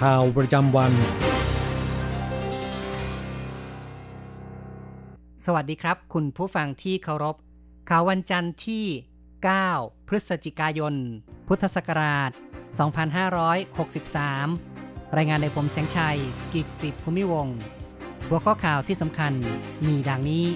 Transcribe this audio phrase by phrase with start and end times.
[0.00, 0.92] ข่าวประจำวัน
[5.46, 7.36] สวัสดีครับ คุณผู้ฟังที่เคารพ
[7.88, 8.84] ข่าววันจันทร์ที่
[9.50, 10.94] 9 พฤศจิกายน
[11.48, 12.30] พุทธศักราช
[13.92, 16.18] 2563 รายงานในผมแสงชัย
[16.52, 17.56] กิตติภูมิวงศ์
[18.28, 19.32] หัวข้อข่าวที่สำคัญ
[19.86, 20.46] มีดังนี้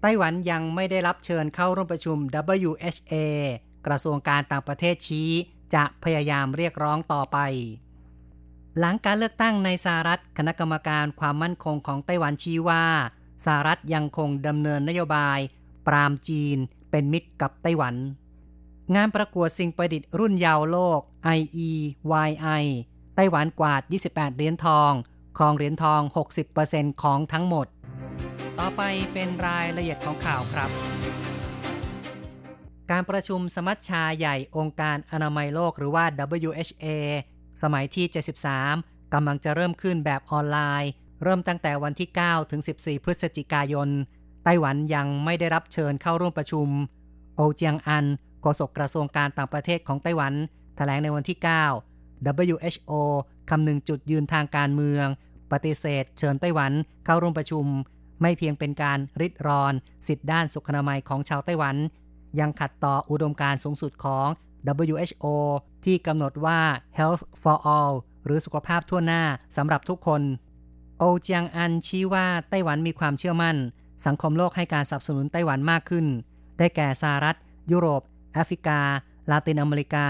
[0.00, 2.18] ไต้หวันยังไม่ได้รับเชิญเข้าร่วมประชุม
[2.68, 3.14] WHA
[3.86, 5.30] กระทรวงการต่างประเทศชี้
[5.74, 7.38] จะพยายามเรียกร้องต่อไป
[8.78, 12.84] หลังการเลือกตั้งในสหรัฐคณะกรรมการความมั่นคงของไต้หวันชี้ว่า
[13.44, 15.38] สหรัฐยังคงดำเนินนโยบาย
[15.86, 16.58] ปรามจีน
[16.90, 17.94] เป็นมิตรกับไต้หวัน
[18.94, 21.00] งานประกวดสิ่งประดิษฐ์รุ่นยาวโลก
[21.38, 22.64] IEYI
[23.16, 24.92] ไต้หวันกวาด 28 เหรียญทอง
[25.38, 26.00] ครองเหรียญทอง
[26.52, 27.66] 60%ของทั้งหมด
[28.58, 28.82] ต่อไป
[29.12, 30.70] เป็นรายละเอียดของข่าวครับ
[32.90, 36.04] การประชุมสมัชชาใหญ่องค์การอนามัยโลกหรือว่า
[36.48, 36.86] WHA
[37.62, 38.06] สมัยที่
[38.60, 40.90] 73 กำลังจะเริ่มขึ้นแบบออนไลน์
[41.22, 43.88] เริ่มตั้งแต่วันที่ 9 ถึง 14 พฤศจิกายน
[44.44, 46.68] ไต้หวันยังไม่ได้รับเชิญเข้าร่วมประชุม
[47.36, 48.06] โอเจียงอัน
[48.42, 50.34] โฆษกกระทรวงการต่างประเทศของไต้หวัน
[50.76, 52.92] แถลงในวันที่ 9 WHO
[53.50, 55.06] คำนึงจุดยืนทางการเมือง
[55.52, 56.72] ปฏิเสธ เชิญไต้หวัน
[57.04, 57.64] เข้าร่วมประชุม
[58.22, 59.72] ไม่เพียงเป็นการริดรอน
[60.06, 61.76] สิทธิด้านสุขนามัยของชาวไต้หวัน
[62.40, 64.26] ยังขัดต่ออุดมการณ์สูงสุดของ
[64.86, 65.26] WHO
[65.84, 66.60] ที่กำหนดว่า
[66.98, 67.94] health for all
[68.24, 69.22] หรือสุขภาพทั่วหน้า
[69.56, 70.22] สำหรับทุกคน
[70.98, 73.56] โอเจียงอันชี้ว่าไต้หวันมีความเชื่อมั่น
[74.06, 76.06] สังคมโลกให้การสนับสนุนไต้หวันมากขึ้น
[76.58, 77.36] ได้แก่สหรัฐ
[77.70, 78.02] ยุโรป
[78.34, 78.80] แอฟริกา
[79.30, 80.06] ลาตินอเมริกา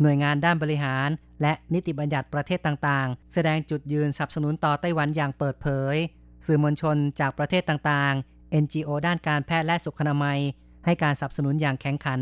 [0.00, 1.08] หน่วยงานด้านบริหาร
[1.42, 5.96] และนิติบัญญัติประเทศต่างๆ แสดงจุดยืนสนับสนุนต่อไต้หวันอย่างเปิดเผย
[6.46, 10.40] สื่อมวลชนจากประเทศต่างๆ NGO ด้านการแพทย์และสุขนามัย
[10.86, 12.20] ให้การสนับสนุนอย่างแข็งขัน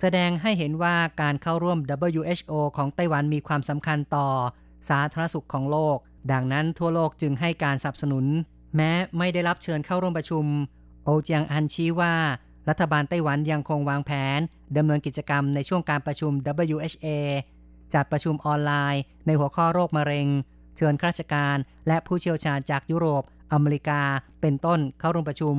[0.00, 1.78] แสดงให้เห็นว่าการเข้าร่วม
[2.12, 4.28] WHO ของไต้หวันมีความสำคัญต่อ
[4.88, 5.96] สาธารณสุขของโลก
[6.32, 8.24] ดังนั้นทั่วโลกจึงให้การสนับสนุน
[8.76, 10.44] แม้ไม่ได้รับเชิญเข้าร่วมประชุม
[11.04, 12.14] โอเจียงอันชี้ว่า
[12.68, 14.40] รัฐบาลไต้หวันยังคงวางแผน
[14.76, 16.32] ดำเนินกิจกรรมในช่วงการประชุม
[16.74, 17.06] WHA
[17.94, 20.28] จัดประชุมออนไลน์ ในหัวข้อโรคมะเร็ง
[20.76, 21.56] เชิญข้าราชการ
[21.86, 23.22] และผู้เชี่ยวชาญจากยุโรป
[23.52, 24.00] อเมริกา
[24.40, 25.56] เป็นต้นเข้าร่วมประชุม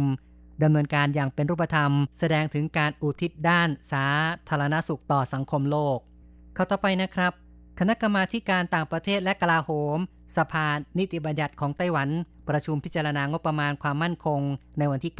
[0.61, 4.05] ดำเนินการอย่างเป็นรูปธรรม แสดงถึงการอุทิศด้านสา
[4.49, 5.97] ธารณสุขต่อสังคมโลก
[6.53, 7.33] เข้าต่อไปนะครับ
[7.79, 9.97] คณะกรรมาการต่างประเทศและกลาโหม
[10.37, 12.09] สภานิติบัญญัติของไต้หวัน
[12.49, 14.41] ประชุมพิจารณางบประมาณความมั่นคง
[14.77, 15.13] ในวันที่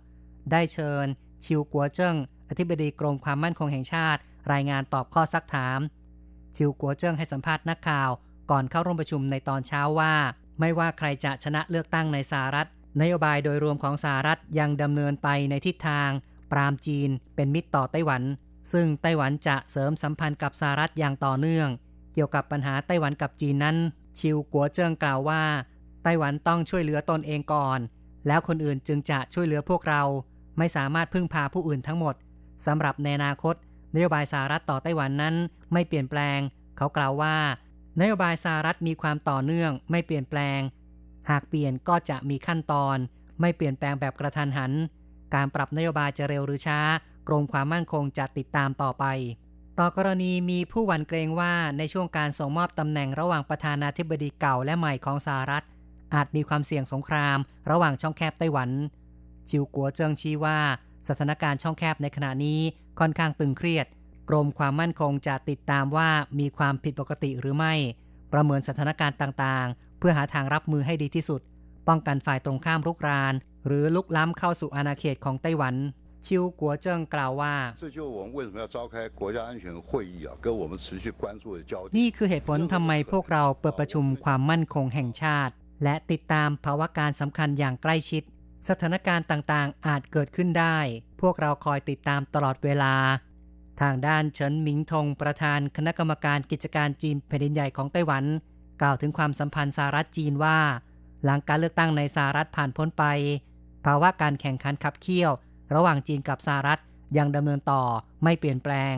[0.00, 1.06] 9 ได้เชิญ
[1.44, 2.16] ชิวกัวเจิ้ง
[2.48, 4.20] อธิบดีกรมความมั่นคงแห่งชาติ
[4.52, 5.80] รายงานตอบข้อซักถาม
[6.56, 8.10] ชิวกัวเจิ้งให้สัมภาษณ์นักข่าว
[8.50, 10.12] ก่อนเข้าร่วมประชุมในตอนเช้าว่า
[10.60, 12.68] ไม่ว่าใครจะชนะเลือกตั้งในสหรัฐ
[13.00, 16.10] นโยบายโดยรวมของสหรัฐยังดำเนินไปในทิศทาง
[16.52, 18.22] ปรามจีนเป็นมิตรต่อไต้หวัน
[18.72, 21.68] ซึ่งไต้หวันจะเสริมสัมพันธ์กับสหรัฐอย่างต่อเนื่อง
[22.14, 23.76] เกี่ยวกับปัญหาไต้หวันกับจีนนั้น
[24.18, 25.42] ชิวกัวเจิ้งกล่าวว่า
[26.02, 27.78] ไต้หวันต้องช่วยเหลือตนเองก่อน
[28.26, 30.02] แล้วคนอื่นจึงจะช่วยเหลือพวกเรา
[30.58, 32.14] ไม่สามารถพึ่งพาผู้อื่นทั้งหมด
[32.66, 33.54] สำหรับในอนาคต
[33.94, 35.34] นโยบายสหรัฐต่อไต้หวันนั้น
[35.72, 36.38] ไม่เปลี่ยนแปลง
[36.76, 37.36] เขากล่าวว่า
[38.00, 40.60] นโยบายสหรัฐมีความต่อเนื่อง ไม่เปลี่ยนแปลง
[41.30, 42.96] หากเปลี่ยนก็จะมีขั้นตอน
[43.40, 44.72] ไม่เปลี่ยนแปลงแบบกระทันหัน
[45.34, 46.80] การปรับนโยบายจะเร็วหรือช้า
[47.28, 49.04] กรมความมั่นคงจะติดตามต่อไป
[49.78, 55.64] ต่อกรณีมีผู้หวั่นเกรงว่าในช่วงการส่งมอบตำแหน่งระหว่างประธานาธิบดีเก่าและใหม่ของสหรัฐ
[56.14, 57.38] อาจมีความเสี่ยงสงคราม
[57.70, 58.70] ระหว่างช่องแคบไต้หวัน
[59.50, 60.58] จิวกัวเจิงชี้ว่า
[61.08, 62.60] สถานการณ์ช่องแคบในขณะนี้
[62.98, 63.86] ค่อนข้างตึงเครียด
[64.28, 67.74] กรมความมั่นคงจะติดตามว่ามีความผิดปกติหรือไม่
[68.32, 71.40] ประเมินสถานการณ์ต่างๆ เพื่อหาทางรับมือให้ดีที่สุด
[71.88, 73.34] ป้องกันฝ่ายตรงข้ามรุกราน
[73.66, 75.74] หรือลุกล้ำเข้าสู่อาณาเขตของไต้หวัน
[76.26, 77.54] ชิวกัวเจิ้งกล่าวว่า
[81.98, 85.54] นี่คือเหตุผลทำไมพวกเราเปิดประชุมความมั่นคงแห่งชาติ
[85.84, 88.22] และติดตามภาวะการสำคัญอย่างใกล้ชิด
[88.68, 90.78] สถานการณ์ต่างๆ อาจเกิดขึ้นได้
[91.20, 92.94] พวกเราคอยติดตามตลอดเวลา
[93.80, 98.24] ทางด้านเฉินหมิงทงประธานคณะกรรมการกิจการจีนแผ่นดินใหญ่ของไต้หวัน
[98.80, 100.58] กล่าวถึงความสัมพันธ์สหรัฐจีนว่า
[101.24, 103.04] หลังการเลือกตั้งในสหรัฐผ่านพ้นไป
[103.84, 105.32] ภาวะการแข่งขันขับเคี่ยว
[105.74, 106.80] ระหว่างจีนกับสหรัฐ
[107.18, 107.82] ยังดำเนินต่อ
[108.24, 108.94] ไม่เปลี่ยนแปลง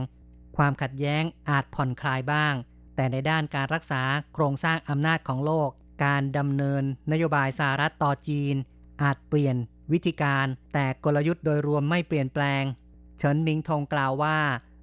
[0.57, 2.55] ความขัดแย้งอาจผ่อนคลายบ้าง
[2.97, 4.03] แต่ในด้านการรักษา
[4.35, 5.69] โครงสร้างอำนาจของโลก
[6.05, 6.83] การดำเนิน
[7.13, 8.55] นโยบายสหรัฐต่อจีน
[9.03, 9.57] อาจเปลี่ยน
[9.93, 12.63] วิธีการแต่กลยุทธ์โดยรวมไม่เปลี่ยนแปลง
[13.19, 14.39] เฉินหมิงทงกล่าวว่า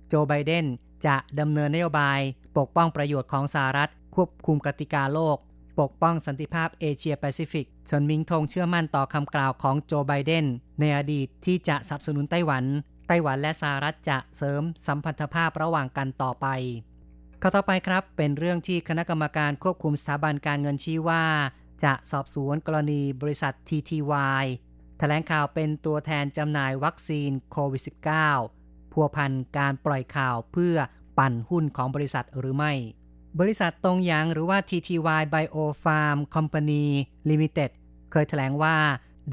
[0.07, 0.65] โจไบเดน
[1.05, 2.19] จะดำเนินนโยบาย
[2.57, 5.37] ปกป้องประโยชน์ของสหรัฐ ควบคุมกติกาโลก
[5.79, 10.45] ปกป้องสันติภาพเอเชียแปซิฟิกเฉินมิงทงเชื่อมั่นต่อคำกล่าวของโจไบเดน
[10.79, 12.63] ในอดีตที่จะสนับสนุนไต้หวัน
[13.07, 16.47] ไต้หวันและสหรัฐจะเสริมสัมพันธภาพระหว่างกันต่อไป
[17.41, 21.25] ข้อต่อไปครับเป็นเรื่องที่คณะกรรมการควบคุมสถาบันการเงินชี้ว่า
[21.83, 24.45] จะสอบสวนกรณีบริษัท TTY
[24.97, 27.83] แถลงข่าวเป็นตัวแทนจำหน่ายวัคซีนโควิด
[28.37, 30.75] -19 พัวพันการปล่อยข่าวเพื่อ
[31.17, 32.73] ปั่นหุ้นของบริษัทหรือไม่
[33.37, 36.85] บริษัทตรงยางหรือว่า TTY Biofarm Company
[37.29, 37.69] Limited
[38.11, 38.77] เคยแถลงว่า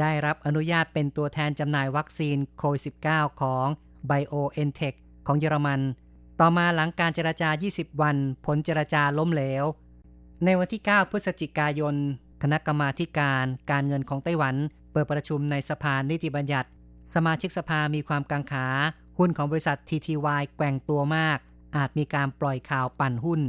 [0.01, 3.67] ได้รับอนุญาตเป็นตัวแทนจำหน่ายวัคซีนโควิด -19 ของ
[4.11, 4.97] BioNTech
[5.27, 5.81] ของเยอรมัน
[6.41, 9.65] ต่อมาหลังการเจรจา 20 วัน ผลเจรจาล้มเหลว
[10.45, 11.95] ในวันที่ 9 พฤศจิกายน
[12.43, 14.55] คณะกรรมาการการเงินของไต้หวัน
[14.93, 16.69] เปิดประชุมในสภานิติบัญญัติ
[17.15, 18.67] สมาชิกสภามีความกังขา
[19.19, 21.39] หุ้นของบริษัท TTY แกว่งตัวมาก
[21.77, 23.41] อาจมีการปล่อยข่าวปั่นหุ้น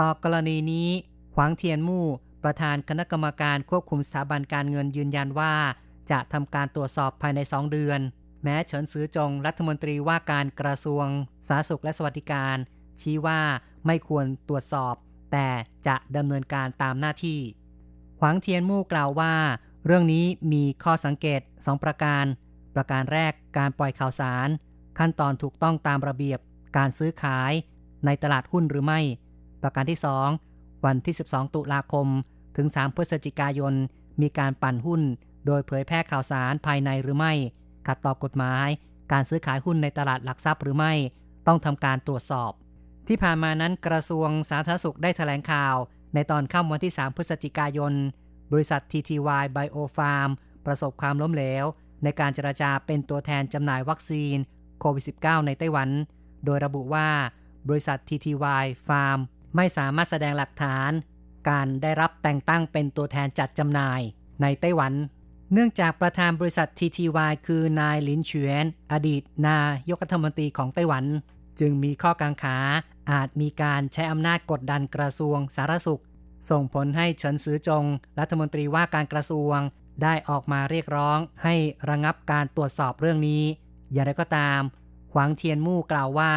[0.00, 0.88] ต่อกรณีนี้
[1.34, 2.06] หวังเทียนมู่
[2.44, 5.54] ประธานคณะกรรมการควบคุมสถาบันการเงินยืนยันว่า
[6.10, 8.00] จะทำการตรวจสอบภายใน2เดือน
[8.42, 11.06] แม้เฉินซือจงรัฐมนตรีว่าการกระทรวง
[11.48, 12.56] สาธารณสุขและสวัสดิการ
[13.00, 13.40] ชี้ว่า
[13.86, 14.94] ไม่ควรตรวจสอบ
[15.32, 15.48] แต่
[15.86, 17.40] จะดำเนินการตามหน้าที่
[18.18, 19.34] หวังเทียนมู่กล่าวว่า
[19.86, 22.24] เรื่องนี้มีข้อสังเกต2ประการ
[22.74, 24.48] ประการแรกการปล่อยข่าวสาร
[24.98, 26.38] ขั้นตอนถูกต้องตามระเบียบ
[26.76, 27.52] การซื้อขาย
[28.06, 29.00] ในตลาดหุ้นหรือไม่
[29.62, 30.00] ประการที่
[30.42, 32.06] 2 วันที่ 12 ตุลาคม
[32.56, 33.74] ถึง 3 พฤศจิกายน
[34.20, 35.02] มีการปั่นหุ้น
[35.46, 37.32] โดยเผยแพร่ข่าวสารภายในหรือไม่
[37.86, 38.68] ขัดต่อกฎหมาย
[39.12, 40.92] การซื้อขายหุ้นในตลาดหลักทรัพย์หรือไม่
[41.46, 42.52] ต้องทำการตรวจสอบ
[43.08, 45.76] ที่ผ่านมานั้นกระทรวงสาธารณสุขได้แถลงข่าว
[46.14, 47.92] ในตอนค่ำวันที่ 3 พฤศจิกายน
[48.52, 50.30] บริษัท TTY Biofarm
[50.66, 51.64] ประสบความล้มเหลว
[52.02, 54.36] ในการเจราจาเป็นตัวแทนจำหน่ายวัคซีน
[54.80, 55.88] โควิด -19 ในไต้หวัน
[56.44, 57.08] โดยระบุว่า
[57.68, 59.20] บริษัท TTY Farm
[59.56, 60.90] ไม่สามารถแสดงหลักฐาน
[61.48, 64.00] การได้รับแต่งตั้งเป็นตัวแทนจัดจำหน่าย
[64.42, 64.92] ในไต้หวัน
[65.52, 69.60] เนื่องจากประธานบริษัท TTY คือนายลินเฉียน อดีตนา
[69.90, 71.04] ยกรัฐมนตรีของไต้หวัน
[71.60, 72.58] จึงมีข้อกังขา
[73.10, 76.02] อาจมีการใช้อำนาจกดดันกระทรวงสาธารณสุข
[76.50, 77.84] ส่งผลให้เฉินซือจง
[78.18, 79.58] รัฐมนตรีว่าการกระทรวง
[80.02, 81.54] ได้ออกมาเรียกร้องให้
[81.90, 83.42] ระงับการตรวจสอบเรื่องนี้
[83.92, 84.60] อย่างไรก็ตาม
[85.12, 86.32] หวังเทียนมู่กล่าวว่า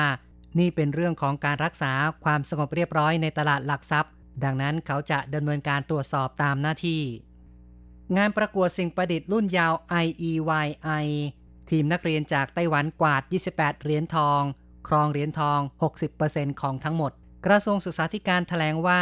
[0.59, 1.91] นี่เป็นเรื่องของการรักษา
[2.23, 4.11] ความสงบเรียบร้อยในตลาดหลักทรัพย์
[4.43, 7.01] ดังนั้นเขาจะดำเนินการตรวจสอบตามหน้าที่
[8.17, 9.73] งานประกวดสิ่งประดิษฐ์รุ่นยาว
[10.05, 11.05] IEYI
[11.69, 13.21] ทีมนักเรียนจากไต้หวันกวาด
[13.53, 14.41] 28 เหรียญทอง
[14.87, 15.59] ครองเหรียญทอง
[16.11, 17.11] 60%ของทั้งหมด
[17.45, 19.01] กระทรวงศึกษาธิการถแถลงว่า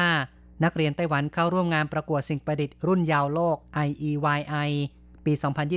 [0.64, 4.70] นักเรียนไต้หวันเข้าร่วมงานประกวดสิ่งประดิษฐ์รุ่นยาวโลก IEYI
[5.26, 5.34] ปี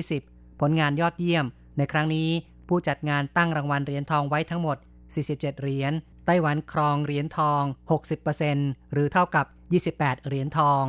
[0.09, 1.45] 2020 ผลงานยอดเยี่ยม
[1.77, 2.29] ในครั้งนี้
[2.69, 4.77] ผู้จัดงานตั้งรางวัลเหรียญทองไว้ทั้งหมด
[5.15, 5.93] 47 เหรียญ
[6.27, 7.63] ไต้หวันครองเหรียญทอง
[8.29, 9.47] 60%หรือเท่ากับ
[9.89, 10.85] 28 เหรียญทอง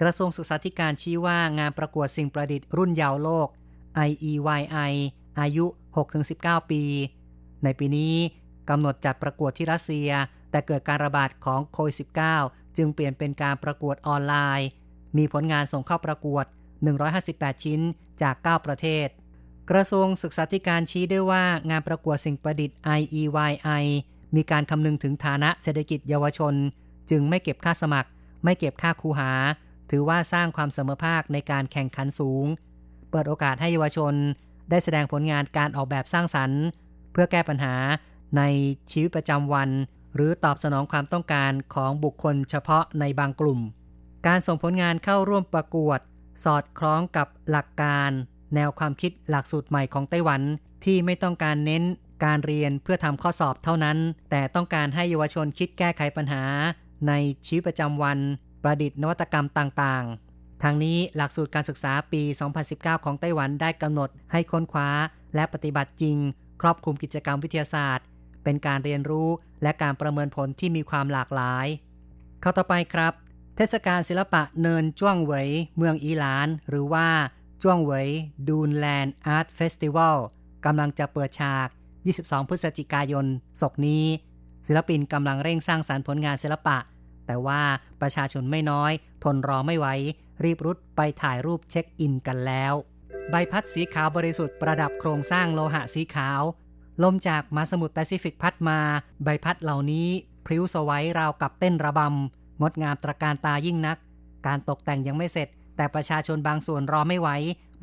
[0.00, 3.48] กระทรวงศึกษาธิการชี้ว่างานประกวดสิ่งประดิษฐ์รุ่นเยาวโลก
[4.08, 4.92] IEYI
[5.40, 5.66] อายุ
[6.18, 6.82] 6-19 ปี
[7.64, 8.14] ในปีนี้
[8.68, 10.10] กำหนดจัดประกวดที่รัสเซีย
[10.50, 11.96] แต่เกิดการระบาดของโควิด
[12.36, 14.68] -19 จึงเปลี่ยนเป็นการประกวดออนไลน์
[15.16, 16.44] มีผลงานส่งเข้าประกวด
[17.04, 17.80] 158 ชิ้น
[18.22, 19.06] จาก 9 ประเทศ
[19.70, 23.84] กระทรวงศึกษาธิการชี้ด้วยว่างานประกวดสิ่งประดิษฐ์ IEYI
[24.36, 26.54] มีการคำนึงถึงฐานะเศรษฐกิจเยาวชน
[27.10, 28.08] จึงไม่เก็บค่าสมัคร
[28.44, 29.32] ไม่เก็บค่าคูหา
[29.90, 32.44] ถือว่าสร้างความเสมอภาคในการแข่งขันสูง
[33.10, 34.14] เปิดโอกาสให้เยาวชน
[34.70, 36.62] ได้แสดงผลงานการออกแบบสร้างสรรค์
[37.12, 37.74] เพื่อแก้ปัญหา
[38.36, 38.42] ใน
[38.90, 39.70] ชีวิตประจำวัน
[40.14, 43.60] หรือตอบสนองความต้องการของบุคคลเฉพาะในบางกลุ่ม
[44.26, 46.00] การส่งผลงานเข้าร่วมประกวด
[46.44, 48.10] สอดคล้องกับหลักการ
[48.54, 50.42] แนวความคิดหลักสูตรใหม่ของไต้หวัน
[50.84, 51.82] ที่ไม่ต้องการเน้น
[52.24, 53.98] การเรียนเพื่อทำข้อสอบเท่านั้น
[54.30, 56.42] แต่ต้องการให้เยาวชนคิดแก้ไขปัญหา
[57.08, 57.12] ใน
[57.46, 58.18] ชีวิตประจำวัน
[58.62, 62.22] ประดิษฐ์นวัตกรรมต่างๆ ทางนี้หลักสูตรการศึกษาปี
[62.64, 64.88] 2019 ของไต้หวันได้กำหนดให้ค้นคว้า
[65.34, 66.16] และปฏิบัติจริง
[66.62, 68.06] ครอบคลุมกิจกรรมวิทยาศาสตร์
[68.44, 69.28] เป็นการเรียนรู้
[69.62, 71.66] และการประเมินผลที่มีความหลากหลาย
[72.40, 73.12] เข้าต่อไปครับ
[73.56, 77.08] เทศกาลศิลปะเนินจ้วงเหวย เมืองอีหลาน หรือว่า
[77.62, 78.08] จ้วงเวย
[78.48, 80.16] ดูนแลนด์อาร์ตเฟสติวัล
[80.64, 81.68] กำลังจะเปิดฉาก
[82.08, 83.26] 22 พฤศจิกายน
[83.60, 84.04] ศกนี้
[84.66, 86.78] ศิลปินกำลังเร่งสร้างสรรค์ผลงานศิลปะ
[87.26, 87.60] แต่ว่า
[88.00, 88.92] ประชาชนไม่น้อย
[89.24, 89.86] ทนรอไม่ไหว
[90.44, 92.74] รีบรุดไปถ่ายรูปเช็คอินกันแล้ว
[93.30, 96.42] ใบพัดสีขาวบริสุทธิ์ประดับโครงสร้างโลหะสีขาว
[97.02, 98.78] ลมจากมหาสมุทรแปซิฟิกพัดมา
[99.24, 100.08] ใบพัดเหล่านี้
[100.46, 103.98] พลิ้วไสวราวกับเต้นระบำงดงามตระการตายิ่งนัก
[104.46, 107.28] การตกแต่งยังไม่เสร็จ แต่ประชาชนบางส่วนรอไม่ไหว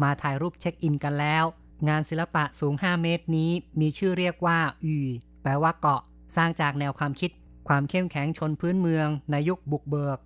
[0.04, 1.44] มาถ่ายรูปเช็คอินกันแล้ว
[1.88, 4.98] งานศิลปะสูง 5 เมตรนี้ มีชื่อเรียกว่าอี
[5.42, 6.02] แปลว่าเกาะ
[6.36, 7.32] สร้างจากแนวความคิด
[7.68, 10.18] ความเข้มแข็งชนพื้นเมือง ในยุคบุกเบิก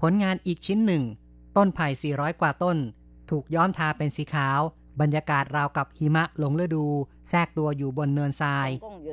[0.00, 1.04] ผลงานอีกชิ้นหนึ่ง
[1.56, 2.76] ต้นไผ่ 400 กว่าต้น
[3.30, 4.60] ถูกย้อมทาเป็นสีขาว
[5.00, 6.86] บรรยากาศราวกับหิมะหลงฤดู
[7.28, 8.68] แทรกตัวอยู่บนเนินทราย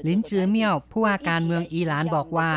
[0.07, 2.51] ลินจือเมี่ยว ผู้ว่าการเมืองอีหลานบอกว่า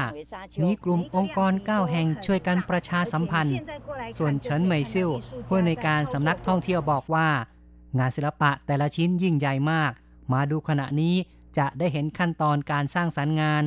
[0.63, 3.57] มีกลุ่มองค์กร9แห่งช่วยกันประชาสัมพันธ์
[4.19, 5.11] ส่วนเฉินเหมยซิ่ว
[5.49, 7.29] ผู้ในการสำนักท่องเที่ยวบอกว่า
[7.99, 9.93] งานศิลปะแต่ละชิ้นยิ่งใหญ่มาก
[10.33, 11.15] มาดูขณะนี้
[11.59, 13.63] จะได้เห็นขั้นตอนการสร้างสรรค์งาน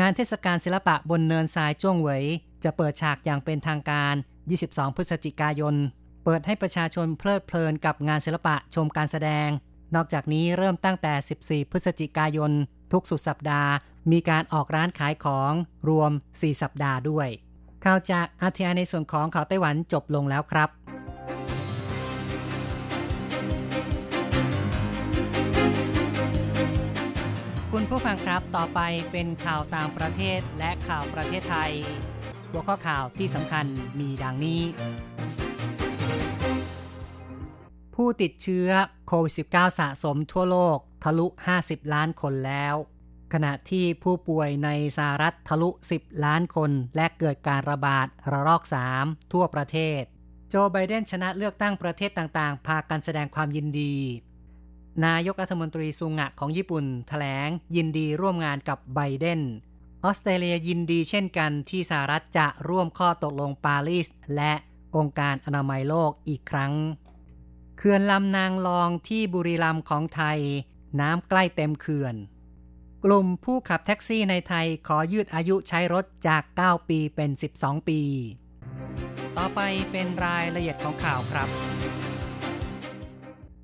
[0.00, 2.24] งานเทศกาลศิลปะบนเนินทรายจ้วงเหวย
[2.64, 4.14] จะเปิดฉากอย่างเป็นทางการ
[4.56, 5.74] 22 พฤศจิกายน
[6.28, 9.48] เปิดให้ประชาชนเพลิดเพลินกับงานศิลปะชมการแสดง
[9.94, 12.52] นอกจากนี้เริ่มตั้งแต่ 14 พฤศจิกายน
[12.92, 13.70] ทุกสุดสัปดาห์
[14.12, 15.52] มีการออกร้านขายของ
[15.88, 17.28] รวม 4 สัปดาห์ด้วย
[17.84, 20.68] ข่าวจากอาทียในส่วนของข่าวไต้หวันจบลงแล้วครับ
[27.72, 28.80] คุณผู้ฟังครับ ต่อไป
[29.12, 31.72] เป็นข่าวต่างประเทศและข่าวประเทศไทย
[32.50, 33.66] หัวข้อข่าวที่สำคัญ
[34.00, 34.62] มีดังนี้
[37.96, 38.68] ผู้ติดเชื้อ
[39.08, 41.26] โควิด -19 สะสมทั่วโลกทะลุ
[41.60, 42.74] 50 ล้านคนแล้ว
[43.32, 48.62] ขณะที่ผู้ป่วยในสหรัฐทะลุ 10 ล้านคนและเกิดการระบาดระลอก
[48.96, 50.02] 3 ทั่วประเทศ
[50.48, 53.94] โจไบเดนชนะเลือกตั้งประเทศต่างๆ พากันแสดงความยินดี
[55.04, 59.40] นายกรัฐมนตรีซุงะของญี่ปุ่นถแถลงยินดีร่วมงานกับไบเดน
[60.04, 64.52] ออสเตรเลียยินดีเช่นกันที่สหรัฐจะร่วมข้อตกลงปารีสและ
[64.96, 66.74] องค์การอนามัยโลกอีกครั้ง
[67.76, 70.40] เขื่อนลำนางรองที่บุรีรัมย์ของไทย
[71.00, 72.14] น้ำใกล้เต็มเขื่อน
[73.04, 78.00] กลุ่มผู้ขับแท็กซี่ในไทยขอยืดอายุใช้รถจาก 9 ปีเป็น 12 ปี
[79.36, 81.48] ต่อไปเป็นรายละเอียดของข่าวครับ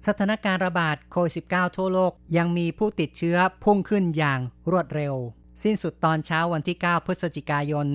[0.07, 4.41] สถานการณ์ระบาดโควิด -19 ทั่วโลกยังมีผู้ติดเชื้อพุ่งขึ้นอย่าง
[4.71, 5.15] รวดเร็ว
[5.63, 7.89] สิ้นสุดตอนเช้าวันที่ 9 พฤศจิกายน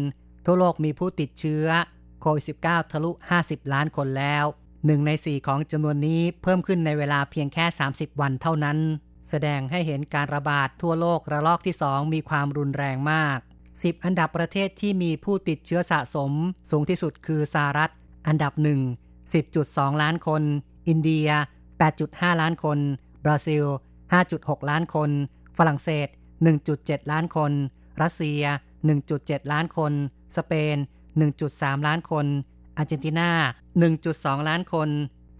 [0.45, 1.65] ทั่วโลกมีผู้ติดเชื้อ
[2.21, 4.45] โควิด -19 ทะลุ 50 ล้านคนแล้ว
[4.85, 8.77] หนึ่งในสี่ของจำนวนนี้เพิ่มขึ้นในเวลาเพียงแค่ 30 วันเท่านั้น
[9.29, 13.37] แสดงให้เห็นการระบาดทั่วโลกระลอกที่ 2 มีความรุนแรงมาก
[13.71, 16.31] 10 อันดับประเทศที่มีผู้ติดเชื้อสะสม
[16.71, 17.91] สูงที่สุดคือสหรัฐ
[18.27, 20.43] อันดับ 1 10.2 ล้านคน
[20.87, 21.27] อินเดีย
[21.85, 22.79] 8.5 ล้านคน
[23.25, 23.65] บราซิล
[24.17, 25.09] 5.6 ล้านคน
[25.57, 26.07] ฝรั่งเศส
[26.59, 27.51] 1.7 ล้านคน
[28.01, 28.43] รัสเซีย
[28.97, 29.93] 1.7 ล้านคน
[30.37, 30.77] สเปน
[31.31, 32.25] 1.3 ล้านคน
[32.77, 33.29] อาร์เจนตินา
[33.85, 34.89] 1.2 ล้านคน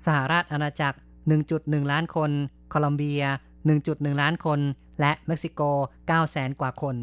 [0.06, 0.98] สหราชอาณาจักร
[1.44, 2.32] 1.1 ล้านคน
[2.70, 3.24] โคลอมเบีย
[3.72, 4.60] 1.1 ล้านคน
[5.00, 5.62] และเม็กซิโก
[6.00, 6.96] 9 แสนกว่าคน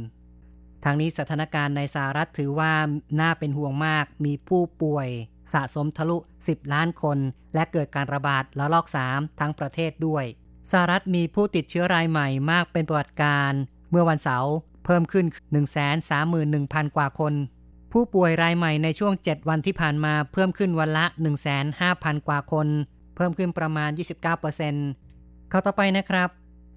[0.84, 2.72] ทางนี้สถานการณ์ในสหรัฐถือว่า
[3.20, 5.08] น่าเป็นห่วงมาก มีผู้ป่วย
[5.52, 7.18] สะสมทะลุ 10 ล้านคน
[7.54, 10.24] และเกิดการระบาดระลอก 3 ทั้งประเทศด้วย
[10.70, 13.52] สหรัฐมีผู้ติดเชื้อรายใหม่มากเป็นประวัติการ
[13.90, 14.52] เมื่อวันเสาร์
[14.84, 15.26] เพิ่มขึ้น
[16.10, 17.34] 131,000 กว่าคน
[17.98, 21.04] ผู้ป่วยรายใหม่ในช่วง 7 วันที่ผ่านมาเพิ่มขึ้นวันละ
[21.66, 22.68] 15,000 กว่าคน
[23.16, 23.90] เพิ่มขึ้นประมาณ
[24.70, 26.28] 29%เข้าต่อไปนะครับ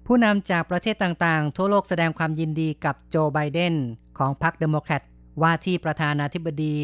[0.06, 3.74] ผู้นำจากประเทศต่างๆ ทั่วโลกแสดงความยินดีกับโจไบเดน
[4.18, 5.02] ของพรรคเดโมแครต
[5.42, 6.76] ว่าที่ประธานาธิบดี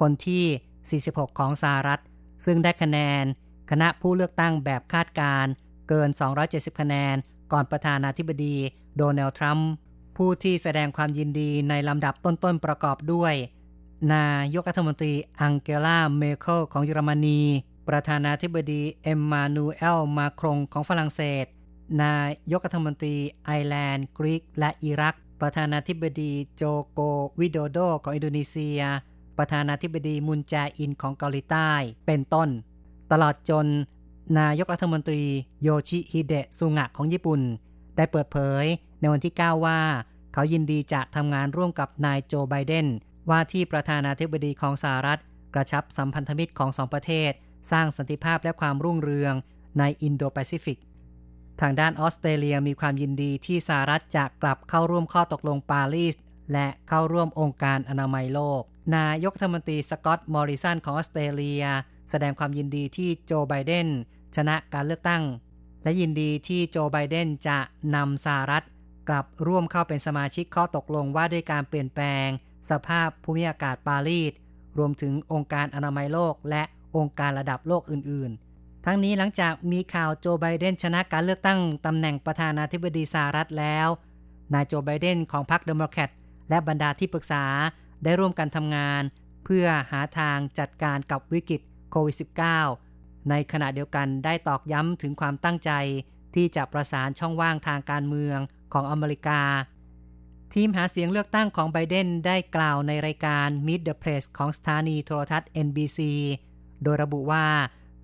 [0.00, 2.00] คนที่ 46 ของสหรัฐ
[2.44, 3.24] ซึ่งได้คะแนน
[3.70, 5.46] คณะผู้เลือกตั้งแบบคาดการ
[5.88, 6.08] เกิน
[6.44, 7.14] 270 คะแนน
[7.52, 8.56] ก่อนประธานาธิบดี
[8.96, 9.70] โดนัลด์ทรัมป์
[10.16, 13.34] ผู้ที่แสดงความยินดีในลำดับต้นๆประกอบด้วย
[14.12, 17.40] นายกรัฐมนตรีอังเกลาเมเคิลของเยอรมนี
[17.88, 21.46] ประธานาธิบดีเอ็มมานูเอลมาครงของฝรั่งเศส
[22.02, 22.14] นา
[22.52, 27.00] ยกรัฐมนตรีไอร์แลนด์กรีกและอิรัก ประธานาธิบดีโจโก
[27.40, 28.80] วิโดโดของอินโดนีเซีย
[29.38, 31.70] ประธานาธิบดีมุนแจอินของเกาหลีใต้
[32.06, 32.48] เป็นต้น
[33.12, 33.66] ตลอดจน
[34.38, 35.22] นายกรัฐมนตรี
[35.62, 37.40] โยชิฮิเดะซุงะของญี่ปุ่น
[37.96, 38.64] ได้เปิดเผย
[39.00, 39.80] ในวันที่ 9 ว่า
[40.32, 42.86] เขายินดีจะทำงานร่วมกับนายโจไบเดน
[43.30, 45.20] ว่าที่ประธานาธิบดีของสหรัฐ
[45.54, 47.30] กระชับสัมพันธมิตรของสองประเทศ
[47.70, 49.34] สร้างสันติภาพและความรุ่งเรือง
[49.78, 50.78] ในอินโดแปซิฟิก
[51.60, 56.14] ทางด้านออสเตรเลียมีความยินดีที่สหรัฐจะกลับเข้าร่วมข้อตกลงปารีส
[56.52, 58.60] และเข้าร่วมองค์การอนามัยโลก
[58.96, 61.64] นายกรัฐมนตรีสกอตต์มอริสันของออสเตรเลีย
[62.10, 63.88] แสดงความยินดีที่โจไบเดน
[64.36, 65.22] ชนะการเลือกตั้ง
[65.82, 67.58] และยินดีที่โจไบเดนจะ
[67.94, 68.64] นำสหรัฐ
[69.08, 72.28] กลับร่วมเข้าเป็นสมาชิกข้อตกลงว่าด้วยการเปลี่ยนแปลง
[72.70, 74.32] สภาพภูมิอากาศปารีส
[74.78, 76.62] รวมถึงองค์การอนามัยโลก และ
[76.96, 83.88] องค์การระดับโลกอื่น ๆ ทั้งนี้หลังจากมีข่าวโจไบเดนชนะการเลือกตั้งตำแหน่งประธานาธิบดีสหรัฐแล้ว
[84.54, 86.10] นายโจไบเดนของพรรคเดโมแครต
[86.48, 87.44] และบรรดาที่ปรึกษา
[88.04, 89.02] ได้ร่วมกันทำงาน
[89.44, 92.16] เพื่อหาทางจัดการกับวิกฤตโควิด
[92.70, 95.70] -19 ในขณะเดียวกันได้ตอกย้ำถึงความตั้งใจ
[96.34, 98.38] ที่จะประสานช่องว่างทางการเมือง
[98.72, 99.40] ของอเมริกา
[100.54, 106.00] ทีมหาเสียงเลือกตั้งของไบเดนได้กล่าวในรายการ Meet the Press ของสถานีโทรทัศน์ NBC
[106.82, 107.46] โดยระบุว่า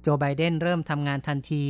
[0.01, 1.67] โจไบเดนเริ่มทำงานทันที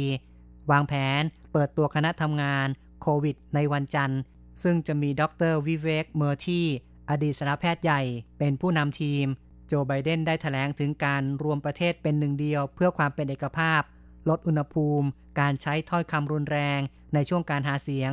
[0.70, 1.22] วางแผน
[1.52, 2.68] เปิดตัวคณะทำงาน
[3.02, 4.20] โควิด ในวันจันทร์
[4.62, 6.64] ซึ่งจะมีดรวิเวกเมอร์ที่
[7.10, 8.02] อดีตสารแพทย์ใหญ่
[8.38, 9.26] เป็นผู้นำทีม
[9.66, 13.82] โจไบเดนได้ถแถลงถึงการรวมประเทศเป็นหนึ่งเดียว เพื่อความเป็นเอกภาพ
[14.28, 15.06] ลดอุณหภูมิ
[15.40, 16.80] การใช้ถ้อยคำรุนแรง
[17.14, 18.12] ในช่วงการหาเสียง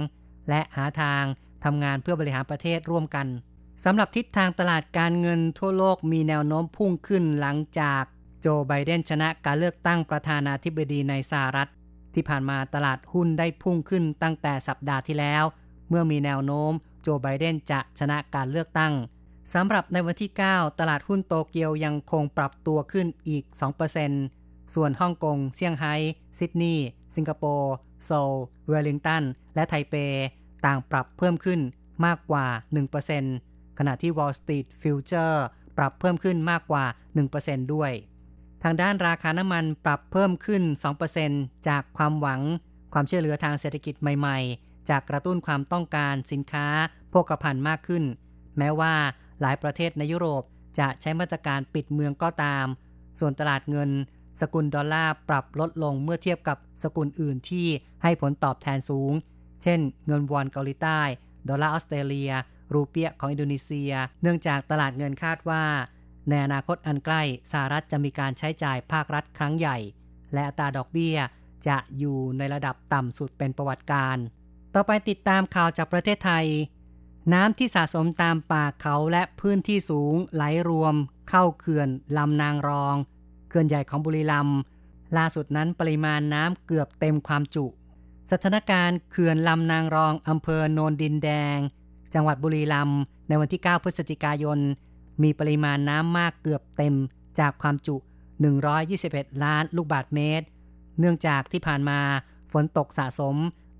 [0.49, 1.23] และหาทาง
[1.63, 3.27] ทำงานเพื่อบริหารประเทศร่วมกัน
[3.85, 8.03] สำหรับทิศทางตลาดการเงินทั่วโลกมีแนวโน้มพุ่งขึ้นหลังจาก
[8.41, 11.69] โจไบเดนชนะการเลือกตั้งประธานาธิบดีในสหรัฐ
[12.13, 15.43] ที่ผ่านมาตลาดหุ้นได้พุ่งขึ้นตั้งแต่สัปดาห์ที่แล้ว
[15.89, 16.71] เมื่อมีแนวโน้ม
[17.01, 18.93] โจไบเดนจะชนะการเลือกตั้ง
[19.53, 23.43] สำหรับในวันที่ 9 ตลาดหุ้นโตเกียวยังคงปรับตัวขึ้นอีก
[24.09, 25.93] 2%ส่วนฮ่องกง เซี่ยงไฮ้
[26.37, 26.85] ซิดนีย์
[27.15, 27.73] สิงคโปร์
[28.05, 28.31] โซล
[28.67, 29.23] เวลลิงตัน
[29.55, 29.95] และไทเป
[30.65, 31.59] ต่างปรับเพิ่มขึ้น
[32.05, 32.45] มากกว่า
[33.13, 35.37] 1%ขณะที่ Wall Street Future
[35.77, 36.85] ปรับเพิ่มขึ้นมากกว่า
[37.27, 37.91] 1%ด้วย
[38.63, 40.63] ทางด้านราคาน้ำมันปรับเพิ่มขึ้น
[41.15, 42.41] 2%จากความหวัง
[42.93, 46.67] ความช่วยเหลือทางเศรษฐกิจใหม่ ๆ จากกระตุ้นความต้องการสินค้า
[47.09, 48.03] โภคภัณฑ์มากขึ้น
[48.57, 48.93] แม้ว่า
[49.41, 50.43] หลายประเทศในยุโรป
[50.79, 52.65] จะใช้มาตรการปิดเมืองก็ตาม
[53.19, 53.89] ส่วนตลาดเงิน
[54.41, 57.67] สกุลดอลลาร์ปรับลดลงเมื่อเทียบกับสกุลอื่นที่
[58.03, 59.11] ให้ผลตอบแทนสูง
[59.63, 61.01] เช่น เงินวอนเกาหลีใต้
[61.49, 62.31] ดอลลาร์ออสเตรเลีย
[62.73, 63.91] รูเปียของอินโดนีเซีย
[64.21, 65.63] เนื่องจากตลาดเงินคาดว่า
[66.29, 69.77] ในอนาคตอันใกล้สหรัฐจะมีการใช้จ่ายภาครัฐครั้งใหญ่
[70.33, 71.17] และอัตราดอกเบี้ย
[71.67, 74.17] จะอยู่ในระดับต่ำสุดเป็นประวัติการ
[74.73, 76.45] ต่อไปติดตามข่าวจากประเทศไทย
[77.33, 80.95] น้ำที่สะสมตามป่าเขาและพื้นที่สูงไหลรวม
[81.29, 82.95] เข้าเขื่อนลำนางรอง
[83.49, 84.59] เขื่อนใหญ่ของบุรีรัมย์
[85.17, 87.65] ล่าสุดนั้นปริมาณน้ำเกือบเต็มความจุ
[88.31, 91.57] สถานการณ์เขื่อนลำนางรองอำเภอโนนดินแดง
[92.13, 94.59] จังหวัดบุรีรัมย์ในวันที่ 9 พฤศจิกายน
[95.23, 96.95] มีปริมาณน้ำมากเกือบเต็ม
[97.39, 97.95] จากความจุ
[98.69, 100.45] 121 ล้านลูกบาศก์เมตร
[100.99, 101.99] เนื่องจากที่ผ่านมา
[102.51, 103.35] ฝนตกสะสม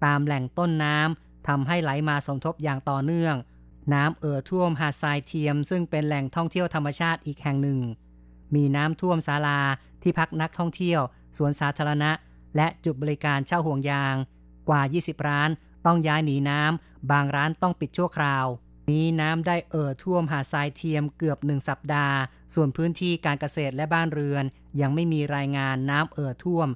[0.06, 3.36] ตามแหล่งต้นน้ำทำให้ไหลมาสมทบอย่างต่อเนื่อง
[3.94, 7.80] น้ำเอ่อท่วมหาดทรายเทียม ซึ่งเป็นแหล่งท่องเที่ยวธรรมชาติอีกแห่งหนึ่ง
[8.56, 9.60] มีน้ำท่วมศาลา
[10.02, 11.02] ที่พักนักท่องเที่ยว
[11.38, 12.12] สวนสาธารณะ
[12.56, 14.16] และจุดบริการเช่าห่วงยาง
[14.70, 15.50] กว่า 20 ร้าน
[15.86, 18.46] ต้องย้ายหนีน้ำ บางร้านต้องปิดชั่วคราว
[18.92, 22.18] นี้น้ำได้เอ่อท่วมหาดทรายเทียมเกือบหนึ่งสัปดาห์
[22.54, 24.44] ส่วนพื้นที่การเกษตรและบ้านเรือน
[24.82, 26.70] ยังไม่มีรายงานน้ำเอ่อท่วม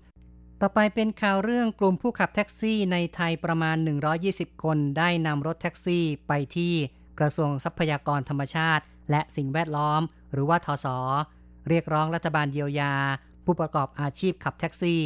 [0.62, 3.78] ต่อไปเป็นข่าวเรื่องกลุ่มผู้ขับแท็กซี่ในไทยประมาณ
[4.20, 6.74] 120 คนได้นำรถแท็กซี่ไปที่
[7.20, 10.02] กระทรวงทรัพยากรธรรมชาติ และสิ่งแวดล้อม
[10.34, 10.88] หรือว่าทศ
[11.70, 12.94] เรียกร้องรัฐบาลเยียวยา
[13.46, 15.02] ผู้ประกอบอาชีพขับแท็กซี่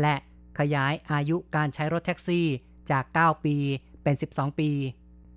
[0.00, 0.14] และ
[0.58, 2.46] ขยายอายุการใช้รถแท็กซี่
[2.90, 3.56] จาก 9 ปี
[4.02, 4.70] เป็น 12 ปี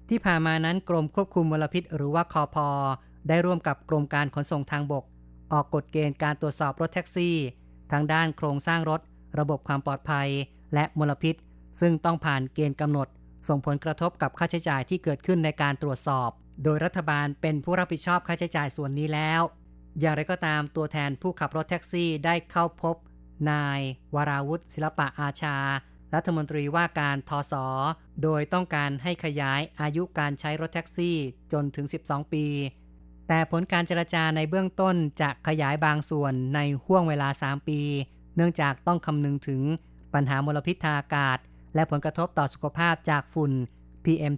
[0.09, 2.67] ที่ผ่านมานั้นกรมควบคุมมลพิษหรือว่าคอพอ
[3.27, 5.03] ได้ร่วมกับกรมการขนส่งทางบก
[5.53, 7.35] ออกกฎเกณฑ์การตรวจสอบรถแท็กซี่
[7.91, 9.01] ทางด้านโครงสร้างรถ
[9.39, 10.27] ระบบความปลอดภัย
[10.73, 11.35] และมลพิษ
[11.79, 13.07] ซึ่งต้องผ่านเกณฑ์กำหนด
[13.47, 16.29] ส่งผลกระทบกับค่าใช้จ่ายที่เกิดขึ้นในการตรวจสอบ
[16.63, 19.41] โดยรัฐบาลเป็นผู้รับผิดชอบค่าใช้จ่ายส่วนนี้แล้ว
[19.99, 22.95] อย่างไรก็ตามตัวแทนผู้ขับรถแท็กซี่ได้เข้าพบ
[23.49, 23.79] นาย
[24.15, 25.57] วราวุฒิศิลปะอาชา
[26.13, 27.53] รัฐมนตรีว่าการทศ
[28.23, 31.17] โดยต้องการให้ขยายอายุการใช้รถแท็กซี่
[31.53, 32.45] จนถึง 12 ปี
[33.27, 37.81] แต่ผลการเจรจาในเบื้องต้นจะขยายบางส่วนในห่วงเวลา 3 ปี
[38.35, 39.61] เนื่องจากต้องคำนึงถึง
[40.13, 41.37] ปัญหามลพิษทางอากาศ
[41.75, 43.51] และผลกระทบต่อสุขภาพจากฝุ่น
[44.05, 44.33] PM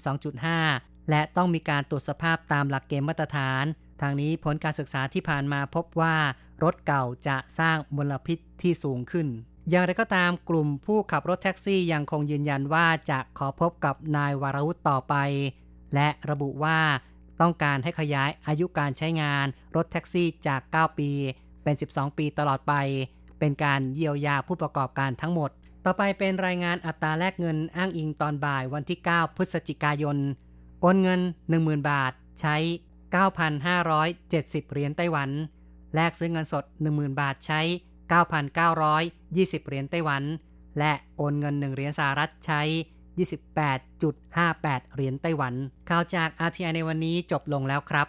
[0.54, 3.64] 2.5 และต้องมีการตรวจสภาพตามหลักเกณฑ์มาตรฐาน
[4.02, 6.16] ทางนี้ผลการศึกษาที่ผ่านมาพบว่า
[6.64, 9.28] รถเก่าจะสร้างมลพิษที่สูงขึ้น
[9.70, 15.16] อย่างไรก็ตามกลุ่มผู้ขับรถแท็กซี่ยังคงยืนยันว่าจะขอพบกับนายวารุธต่อไป
[15.94, 16.80] และระบุว่า
[17.42, 21.10] ต้องการให้ขยายอายุการใช้งานรถแท็กซี่จาก 9 ปี
[21.64, 22.74] เป็น 12 ปีตลอดไป
[23.40, 25.50] เเป็นการเยียวยาผู้ประกอบการทั้งหมด
[25.86, 30.18] ต่อไปเป็นรายงานอัตราแลกเงินอ้างอิงตอนบ่ายวันที่ 9 พฤศจิกายน
[30.82, 31.22] โอนเงิน
[31.54, 32.56] 10,000 บาท ใช้
[33.14, 35.30] 9,570 เหรียญไต้หวัน
[35.96, 37.62] แลกซื้อเงินสด 10,000 บาทใช้
[38.64, 40.24] 9,920 เหรียญไต้หวัน
[40.80, 42.62] และโอนเงิน 1 เหรียญสหรัฐใช้
[43.38, 45.54] 28.58 เหรียญไต้หวัน
[45.90, 48.08] ข่าวจาก RTI ในวันนี้จบลงแล้วครับ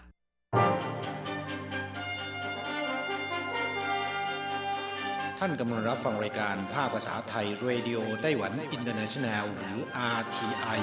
[5.39, 9.79] ท่านกำลังรับฟังรายการภาคภาษาไทยเรดิโอไต้หวันอินเตอร์เนชันแนลหรือ
[10.19, 10.81] RTI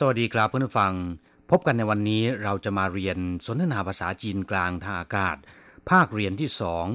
[0.00, 0.94] สวัสดีครับเพื่อนผู้ฟัง
[1.50, 5.36] พบกันในวันนี้เราจะมาเรียนสนทนาภาษาจีนกลางทางอากาศ
[5.90, 6.86] ภาคเรียนที่สอง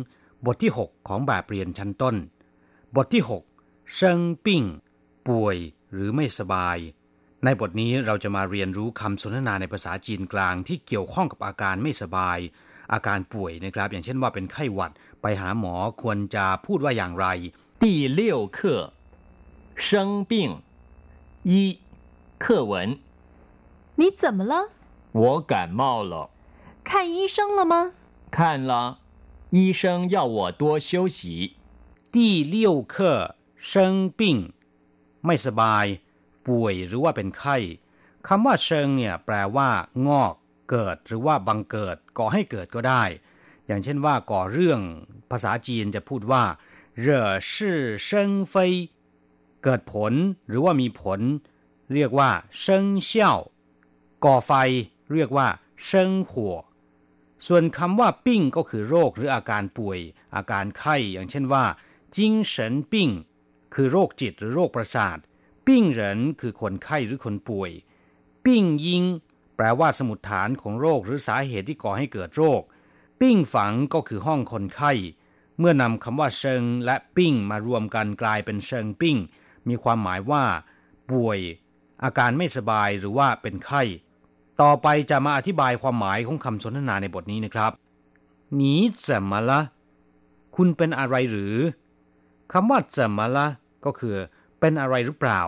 [0.46, 2.16] บทที่ 6 ของแบบเรียนชั้นต้น
[2.96, 3.24] บทที่
[3.58, 4.64] 6เซิงปิ้ง
[5.28, 5.58] ป่วย
[5.94, 6.78] หรือไม่สบาย
[7.44, 12.38] ในบทนี้เราจะมาเรียนรู้คำสนทนาในภาษาจีนกลางที่เกี่ยวข้องกับอาการไม่สบาย
[12.93, 17.27] อาการป่วยนะครับ อย่างเช่นว่าเป็นไข้หวัด ไปหาหมอควรจะพูดว่าอย่างไร
[17.83, 17.85] 第
[18.19, 18.21] 六
[18.57, 18.59] 课
[19.85, 19.87] 生
[20.31, 20.33] 病
[21.51, 21.53] 一
[22.43, 22.73] 课文
[23.99, 24.55] 你怎么了？
[25.13, 26.31] 我感冒了，
[26.85, 27.75] 看医生了吗？
[28.31, 28.99] 看了，
[29.51, 31.19] 医生要我多休息。
[32.13, 34.53] 第六课生病
[35.27, 35.87] ไม่สบาย
[36.47, 37.57] ป่วยหรือว่าเป็นไข้
[38.27, 39.71] คำว่าเชิงเนี่ยแปลว่า
[40.09, 40.35] งอก
[40.72, 43.04] เกิดหรือว่าบังเกิดก่อให้เกิดก็ได้
[43.68, 44.82] อย่างเช่นว่าก่อเรื่อง
[45.32, 46.44] ภาษาจีนจะพูดว่า
[47.00, 48.72] เร่อ是生非
[49.64, 50.14] เกิดผล
[50.48, 51.20] หรือว่ามีผล
[51.94, 52.30] เรียกว่า
[52.60, 53.38] 生效
[54.26, 54.52] ก่อไฟ
[55.14, 55.48] เรียกว่า
[55.86, 56.56] 生火
[57.48, 60.00] ส่วนคำว่า 病 ก็คือโรคหรืออาการป่วย
[60.36, 61.66] อาการไข้อย่างเช่นว่า
[62.16, 63.10] 精神病
[63.74, 65.18] คือโรคจิตหรือโรคประสาท
[65.68, 67.72] 病人 คือคนไข้หรือคนป่วย
[68.46, 69.04] 病因
[69.56, 72.62] แปลว่าสมุฏฐานของโรคหรือสาเหตุที่ก่อให้เกิดโรค
[73.20, 74.92] ปิ้งฝังก็คือห้องคนไข้
[75.60, 79.18] เมื่อนำคำว่าเชิงและปิ้งมารวมกันกลายเป็นเชิงปิ้ง
[79.68, 80.44] มีความหมายว่า
[81.12, 81.40] ป่วย
[82.04, 83.82] อาการไม่สบายหรือว่าเป็นไข้
[84.62, 87.72] ต่อไปจะมาอธิบายความหมายของคำสนทนาในบทนี้นะครับ
[88.56, 88.76] หนี
[89.08, 89.62] จะมาละ
[90.56, 91.56] คุณเป็นอะไรหรือ
[92.52, 93.48] คำว่าจะมาละ
[93.86, 94.16] ก็คือ
[94.60, 95.42] เป็นอะไรหรือเปล่า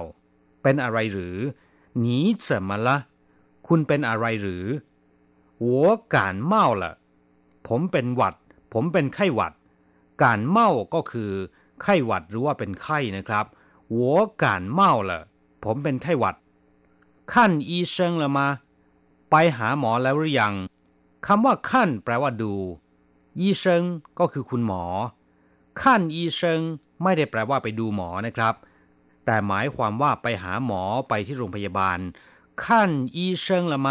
[0.63, 1.37] เป็นอะไรหรือ
[1.99, 2.97] หนีจะมาละ
[3.67, 4.65] คุณเป็นอะไรหรือ
[5.61, 6.93] หัวการเมาล่ะ
[7.67, 8.35] ผมเป็นหวัด
[8.73, 9.53] ผมเป็นไข้หวัด
[10.23, 11.31] การเมาก็คือ
[11.81, 13.45] ไข้หวัดหรือว่าเป็นไข้นะครับ
[13.91, 15.21] หัวการเมาล่ะ
[15.63, 16.35] ผมเป็นไข้หวัด
[17.33, 18.47] ขั้นอีเซิงละมา
[19.31, 20.53] ไปหาหมอแล้วหรือยัง
[21.27, 22.53] คำว่าขั้นแปลว่าดู
[23.39, 23.83] อีเซิง
[24.19, 24.83] ก็คือคุณหมอ
[25.81, 26.61] ขั้นอีเซิง
[27.03, 28.53] ไม่ได้แปลว่าไปดูหมอนะครับ
[29.25, 31.99] แต่หมายความว่าไปหาหมอไปที่โรงพยาบาล
[32.62, 33.88] ขั้น医生了吗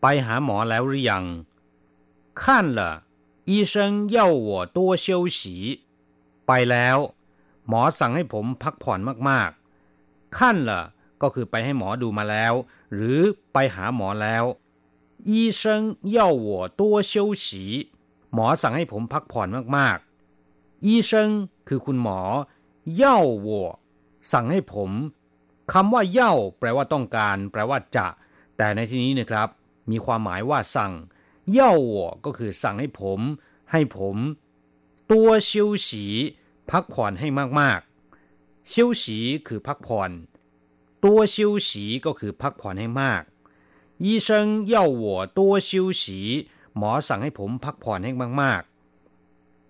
[0.00, 1.24] ไปหาหมอแล้วหรือยัง
[2.40, 2.42] 看
[2.78, 2.80] 了
[3.50, 3.74] 医生
[4.16, 5.06] 要我多休
[5.38, 5.40] 息
[6.46, 6.98] ไปแล้ว
[7.68, 10.82] หมอสั่งให้ผมพักผ่อนมากๆขั้นละ
[11.22, 12.54] ก็คือไปให้หมอดูมาแล้ว
[12.94, 13.20] หรือ
[13.52, 14.44] ไปหาหมอแล้ว
[15.28, 15.62] 医生
[16.16, 17.12] 要我多休
[17.44, 17.46] 息
[18.34, 21.10] หมอสั่งให้ผมพักผ่อนมากๆ医生
[21.68, 22.20] คือคุณหมอ
[23.00, 23.04] 要
[23.46, 23.48] 我
[24.32, 24.90] สั่งให้ผม
[25.72, 28.06] คำว่าเย่าแปลว่าต้องการ แปลว่าจะ
[28.56, 29.48] แต่ในที่นี้นะครับ
[29.90, 30.92] มีความหมายว่าสั่ง
[31.52, 33.20] เย่า我ก็คือสั่งให้ผม
[33.72, 34.16] ให้ผม
[35.12, 35.52] ตัว休
[35.88, 35.90] 息
[36.70, 37.28] พักผ่อนให้
[37.60, 39.04] มากๆ休息
[39.46, 40.10] คือพักผ่อน
[41.04, 41.36] ตัว休
[41.68, 41.70] 息
[42.04, 43.22] ก็คือพักผ่อนให้มาก
[44.04, 44.28] 医生
[44.72, 45.38] 要我多
[45.68, 45.70] 休
[46.02, 46.04] 息
[46.76, 48.12] หมอสั่งให้ผมพักผ่อนให้
[48.42, 48.67] มากๆ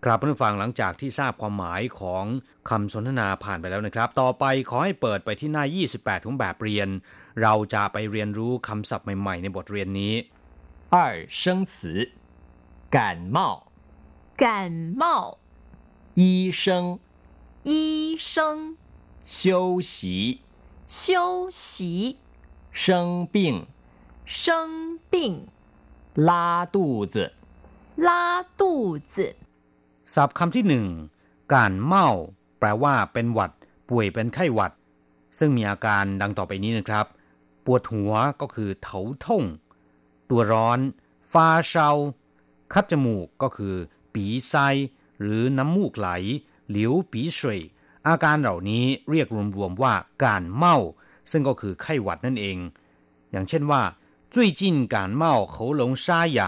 [0.04, 2.24] ครับเพื่อนฟังหลังจากที่ทราบความหมายของ
[2.70, 5.64] คำสนทนาผ่านไปแล้วนะครับ ต่อไปขอให้เปิดไปที่หน้า
[5.96, 6.88] 28 ของแบบเรียน
[7.42, 10.14] เราจะไปเรียนรู้คำศัพท์ใหม่ๆ ในบทเรียนนี้
[10.94, 10.96] 二
[11.40, 11.42] 生
[11.72, 11.74] 词
[12.94, 12.96] 感
[13.36, 13.38] 冒
[14.42, 14.44] 感
[15.00, 15.04] 冒，
[16.20, 16.22] 医
[16.62, 16.98] 生
[17.70, 18.76] 医生
[19.24, 19.92] 休息
[20.86, 22.18] 休息，
[22.82, 23.66] 生病
[24.24, 25.46] 生病
[26.14, 27.32] 拉肚子
[27.96, 29.36] 拉肚子，
[30.13, 30.87] ศัพท์คำที่หนึ่ง
[31.53, 32.07] การเมา
[32.59, 33.51] แปลว่าเป็นหวัด
[33.89, 34.71] ป่วยเป็นไข้หวัด
[35.37, 37.05] ซึ่งมีอาการดังต่อไปนี้นะครับ
[37.65, 39.43] ปวดหัวก็คือเถาท่ง
[40.29, 40.79] ตัวร้อน
[41.31, 41.89] ฟาเชา
[42.73, 43.75] คัดจมูกก็คือ
[44.13, 44.55] ปีไซ
[45.21, 46.09] หรือน้ำมูกไหล
[46.71, 47.59] หลิวปีเฉย
[48.07, 49.93] อาการเหล่านี้เรียกรวมๆว่า
[50.23, 50.77] การเมา
[51.31, 52.57] ซึ่งก็คือไข้หวัดนั่นเอง
[53.31, 53.81] อย่างเช่นว่า
[54.33, 54.61] 最近
[54.93, 56.39] 感冒喉咙沙哑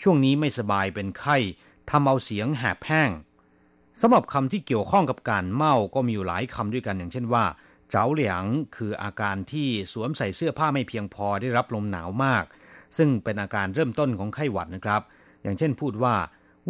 [0.00, 1.36] ช่วงนี้ไม่สบายเป็นไข้
[1.90, 3.10] ทำเอาเสียงแหบแห้ง
[4.00, 7.44] สำหรับคำที่เกี่ยวข้องกับการเมาก็มีอยู่หลายคำด้วยกันอย่างเช่นว่า
[7.90, 8.44] เจ้าเหลียง
[8.76, 12.44] คืออาการที่สวมใส่เสื้อผ้าไม่เพียงพอได้รับลมหนาวมาก
[12.96, 15.02] ซึ่งเป็นอาการเริ่มต้นของไข้หวัดนะครับ
[15.42, 16.14] อย่างเช่นพูดว่า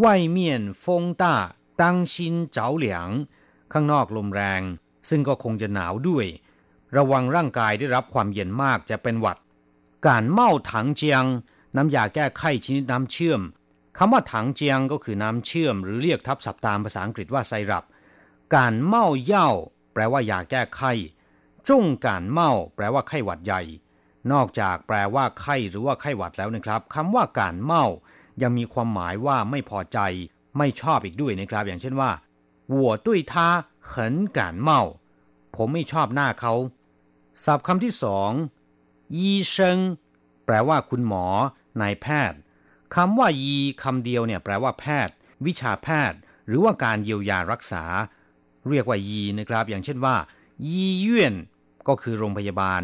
[0.03, 1.35] ว่ายเมียนฟงต้า
[1.83, 3.09] ตั้งชินเจ้าเหลียง
[3.73, 4.63] ข้างนอกลมแรง
[5.09, 6.27] ซึ่งก็คงจะหนาวด้วย
[6.97, 9.39] ระวังร่างกายได้รับความเย็นมากจะเป็นหวัด
[10.07, 11.25] การเมาถังเจียง
[11.77, 13.41] น้ำยาแก้ไข้ชนิดน้ำเชื่อม
[13.98, 17.86] คำว่าถังเจียงก็คือน้ำเชื่อม หรือเรียกทับศัพท์ตามภาษาอังกฤษว่าไซรัป
[18.56, 19.50] การเมาเย่า
[19.94, 20.92] แปลว่ายาแก้ไข้
[21.68, 23.62] จงการเมาแปลว่าไข้หวัดใหญ่
[24.32, 27.86] นอกจากแปลว่าไข้หรือว่าไข้หวัดแล้วนะครับคำว่าการเมา
[28.42, 30.00] ยังมีความหมายว่าไม่พอใจ
[30.58, 32.12] ไม่ชอบอีกด้วยนะครับ อย่างเช่นว่า
[32.82, 33.34] 我对他
[33.92, 33.94] 很
[34.38, 34.70] 感冒
[35.56, 36.54] ผมไม่ชอบหน้าเขา
[37.44, 38.32] ศัพท์คำที่สอง
[39.18, 39.78] ยีเซิง
[40.46, 41.26] แปลว่าคุณหมอ
[41.82, 42.40] นายแพทย์
[42.95, 45.15] คำว่ายีคำเดียวเนี่ยแปลว่าแพทย์
[45.47, 47.85] วิชาแพทย์ หรือว่าการเยียวยารักษา
[48.69, 50.17] เรียกว่ายีนะครับ อย่างเช่นว่า
[50.69, 51.35] ยีเย่น
[51.89, 52.83] ก็คือโรงพยาบาล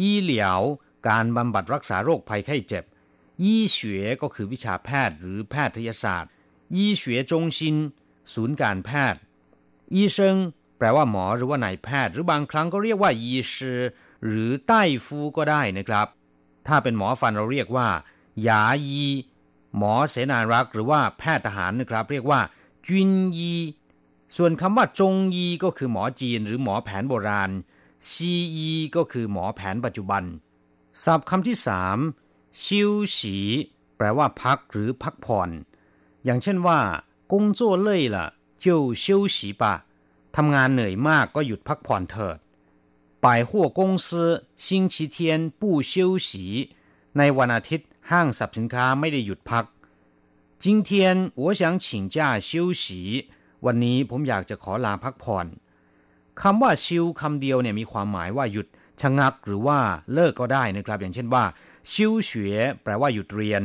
[0.00, 0.60] ยีเหลียว
[1.08, 2.84] การบำบัดรักษาโรคภัยไข้เจ็บ
[3.44, 6.30] ยีเฉวก็คือวิชาแพทย์ หรือแพทยศาสตร์
[6.76, 7.76] ยีเฉวจงชิน
[8.34, 9.20] ศูนย์การแพทย์
[9.94, 10.36] ยีเซิง
[10.78, 13.80] แปลว่าหมอหรือว่านายแพทย์ หรือบางครั้งก็เรียกว่ายีชือ
[14.26, 16.06] หรือใต้ฟูก็ได้นะครับ
[16.66, 17.88] ถ้าเป็นหมอฟันเราเรียกว่า
[18.48, 19.06] ยายี
[19.77, 22.41] หมอเสนารักษ์หรือว่าแพทย์ทหารนะครับ เรียกว่า
[22.85, 23.53] จุนยี
[24.35, 27.51] ส่วนคำว่าจงยีก็คือหมอจีนหรือหมอแผนโบราณ
[28.09, 30.23] ซียีก็คือหมอแผนปัจจุบัน
[31.03, 31.97] ศัพท์คำที่สาม
[32.61, 33.37] ชิวฉี
[33.97, 35.49] แปลว่าพักหรือพักผ่อน
[36.25, 36.79] อย่างเช่นว่า
[37.31, 38.17] 工作累了
[38.63, 38.65] 就
[39.03, 39.05] 休
[39.35, 39.63] 息吧
[40.35, 42.37] ทำงานเหนื่อยมากก็หยุดพักผ่อนเถิด
[43.25, 44.07] 百货公司
[44.65, 45.17] 星期天
[45.59, 45.93] 不休
[46.27, 46.29] 息
[47.17, 49.65] ในวันอาทิตย์ ห้างสรรพสินค้าไม่ได้หยุดพัก
[50.63, 50.89] 今天
[51.41, 52.17] 我想请假
[52.49, 52.49] 休
[52.83, 52.83] 息
[53.65, 55.45] วันนี้ผมอยากจะขอลาพักผ่อน
[56.41, 58.67] คำว่าชิวคำเดียวเนี่ยมีความหมายว่าหยุด
[59.01, 59.79] ชะงักหรือว่า
[60.13, 61.43] เลิกก็ได้นะครับ อย่างเช่นว่า
[61.91, 62.49] ชิวเฉว
[62.83, 63.63] แปลว่าหยุดเรียน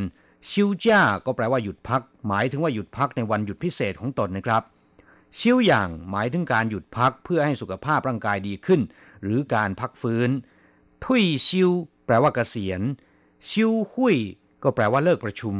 [0.50, 4.62] ชิวจ้าก็แปลว่าหยุดพัก หมายถึงว่าหยุดพักในวันหยุดพิเศษของตนนะครับ
[5.38, 8.80] ชิวอย่างหมายถึงการหยุดพักเพื่อให้สุขภาพร่างกายดีขึ้น
[9.22, 10.30] หรือการพักฟื้น
[11.04, 11.70] ทุยชิว
[12.06, 12.80] แปลว่าเกษียณ
[13.48, 14.16] ชิวหุย
[14.62, 15.56] ก็แปลว่าเลิกประชุม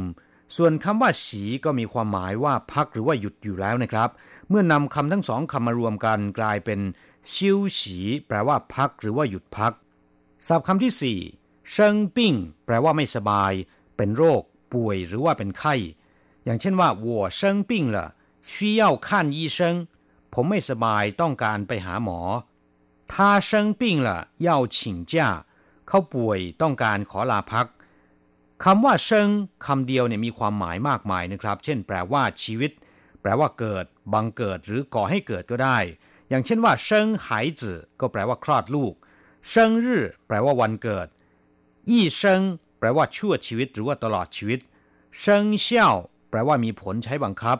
[0.55, 4.09] ส่วนคำว่าฉีก็มีความหมายว่าพักหรือว่าหยุดอยู่แล้วนะครับ
[4.49, 6.79] เมื่อนำคำทั้งสองคำมารวมกันกลายเป็น
[7.31, 9.73] ชิวฉีแปลว่าพักหรือว่าหยุดพัก
[10.47, 11.19] ศัพท์คำที่สี่
[11.71, 12.33] เชิงปิ้ง
[12.65, 13.51] แปลว่าไม่สบาย
[13.97, 14.41] เป็นโรค
[14.73, 15.75] ป่วยหรือว่าเป็นไข้
[16.45, 17.07] อย่างเช่นว่า我
[17.39, 17.97] 生病了
[18.51, 19.57] 需要看医生
[20.33, 22.19] ผมไม่สบายต้องการไปหาหมอ
[23.11, 23.13] 他
[23.47, 24.09] 生病了
[24.47, 24.77] 要请
[25.11, 25.15] 假
[25.90, 27.66] เขาป่วยต้องการขอลาพัก
[28.64, 29.28] คำว่าเชิง
[29.66, 32.70] คำเดียวเนี่ยมีความหมายมากมายนะครับ เช่น แปลว่าชีวิต
[33.22, 35.78] แปลว่าเกิด บังเกิด หรือก่อให้เกิดก็ได้
[36.28, 38.94] อย่างเช่นว่าเชิงหายจื่อก็แปลว่าคลอดลูก
[39.48, 41.08] เชิงรื่แปลว่าวันเกิด
[41.90, 42.40] ยี่เชิง
[42.78, 44.60] แปลว่าชั่วชีวิต หรือว่าตลอดชีวิต
[45.20, 45.94] เชิงเชี่ยว
[46.30, 47.58] แปลว่ามีผลใช้บังคับ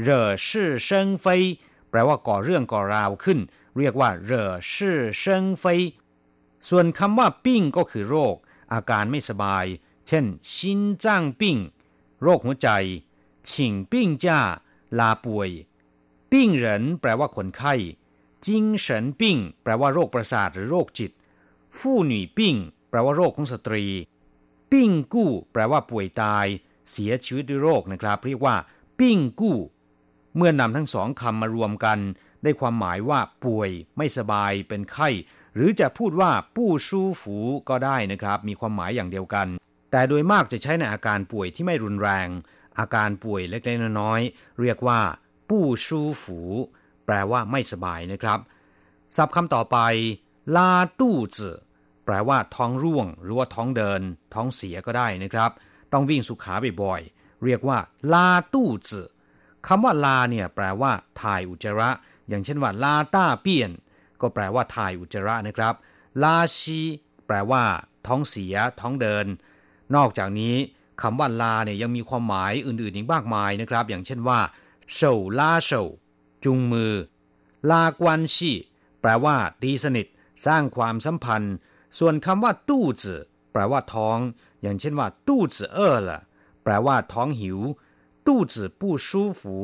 [0.00, 1.42] เหร่อชื่อเชิงเฟย
[1.90, 3.38] แปลว่าก่อเรื่องก่อราวขึ้น
[3.78, 5.80] เรียกว่า 惹是生非
[6.68, 8.36] ส่วนคำว่า 病 ก็คือโรค
[8.72, 9.64] อาการไม่สบาย
[10.08, 11.56] เช่น 心脏病
[12.22, 12.68] โรคหัวใจ
[13.50, 14.40] 请病假
[14.98, 15.50] ลาป่วย
[16.32, 17.74] 病人 แปลว่าคนไข้
[18.46, 21.12] 精神病 แปลว่าโรคประสาทหรือโรคจิต
[21.78, 22.54] 妇女病
[22.90, 23.84] แปลว่าโรคของสตรี
[24.72, 26.46] ปิ้งกู้ แปลว่าป่วยตาย
[26.90, 28.56] เสียชีวิตด้วยโรคนะครับ เรียกว่า
[28.98, 29.58] ปิ้งกู้
[30.36, 31.98] เมื่อนำทั้งสองคำมารวมกัน
[32.42, 35.08] ได้ความหมายว่าป่วย ไม่สบาย เป็นไข้
[35.54, 37.36] หรือจะพูดว่าปู้ชู้ฝู
[37.68, 39.46] ก็ได้นะครับ มีความหมายอย่างเดียวกัน
[39.90, 42.28] แต่โดยมากจะใช้ในอาการป่วยที่ไม่รุนแรง
[42.78, 45.00] อาการป่วยเล็กๆน้อยๆเรียกว่า
[45.48, 46.38] ปู้ชู้ฝู
[47.06, 48.38] แปลว่าไม่สบายนะครับ
[49.16, 49.78] ศัพท์คำต่อไป
[50.56, 51.56] ลาตู้จื่อ
[52.04, 54.00] แปลว่าท้องร่วง หรือว่าท้องเดิน
[54.34, 55.50] ท้องเสียก็ได้นะครับ
[55.92, 57.78] ต้องวิ่งสุขาบ่อยๆเรียกว่า
[58.12, 59.08] ลาตู้จื่อ
[59.66, 61.90] คำว่าลาเนี่ยแปลว่าถ่ายอุจจาระ
[62.28, 63.70] อย่างเช่นว่าลาต้าเปียน
[64.22, 65.74] ก็แปลว่าถ่ายอุจจาระนะครับ
[66.22, 66.80] ลาชี
[67.26, 67.64] แปลว่า
[68.06, 69.26] ท้องเสีย ท้องเดิน
[69.94, 70.54] นอกจากนี้
[71.02, 74.40] คำว่าลาเนี่ยยังมีความหมายอื่นๆอีกมากมายนะครับ อย่างเช่นว่า
[74.92, 75.82] เฉาลาเฉา
[76.44, 76.92] จุงมือ
[77.70, 78.52] ลากวนชี
[79.00, 80.06] แปลว่าตีสนิท
[80.46, 81.54] สร้างความสัมพันธ์
[81.98, 83.20] ส่วนคำว่าตู้จื่อ
[83.52, 84.18] แปลว่าท้อง
[84.62, 86.20] อย่างเช่นว่าตู้จื่อเออละ
[86.64, 87.58] แปลว่าท้องหิว
[88.26, 89.56] ตู้จื่อปู้ชู้ฝู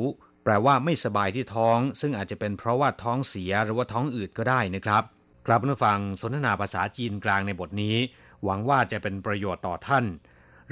[0.49, 5.03] แปลว่าไม่สบายที่ท้อง ซึ่งอาจจะเป็นเพราะว่าท้องเสียหรือว่าท้องอืดก็ได้นะครับ
[5.47, 7.97] ครับผู้ฟังสนทนาภาษาจีนกลางในบทนี้
[8.45, 10.05] หวังว่าจะเป็นประโยชน์ต่อท่าน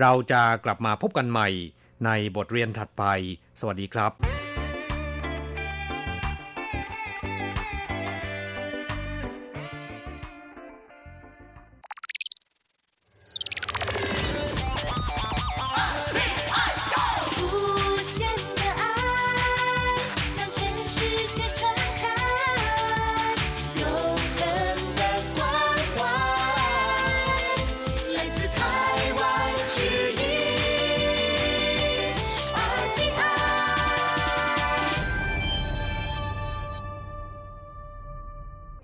[0.01, 1.49] เราจะกลับมาพบกันใหม่
[2.05, 3.05] ในบทเรียนถัดไป
[3.61, 4.36] สวัสดีครับ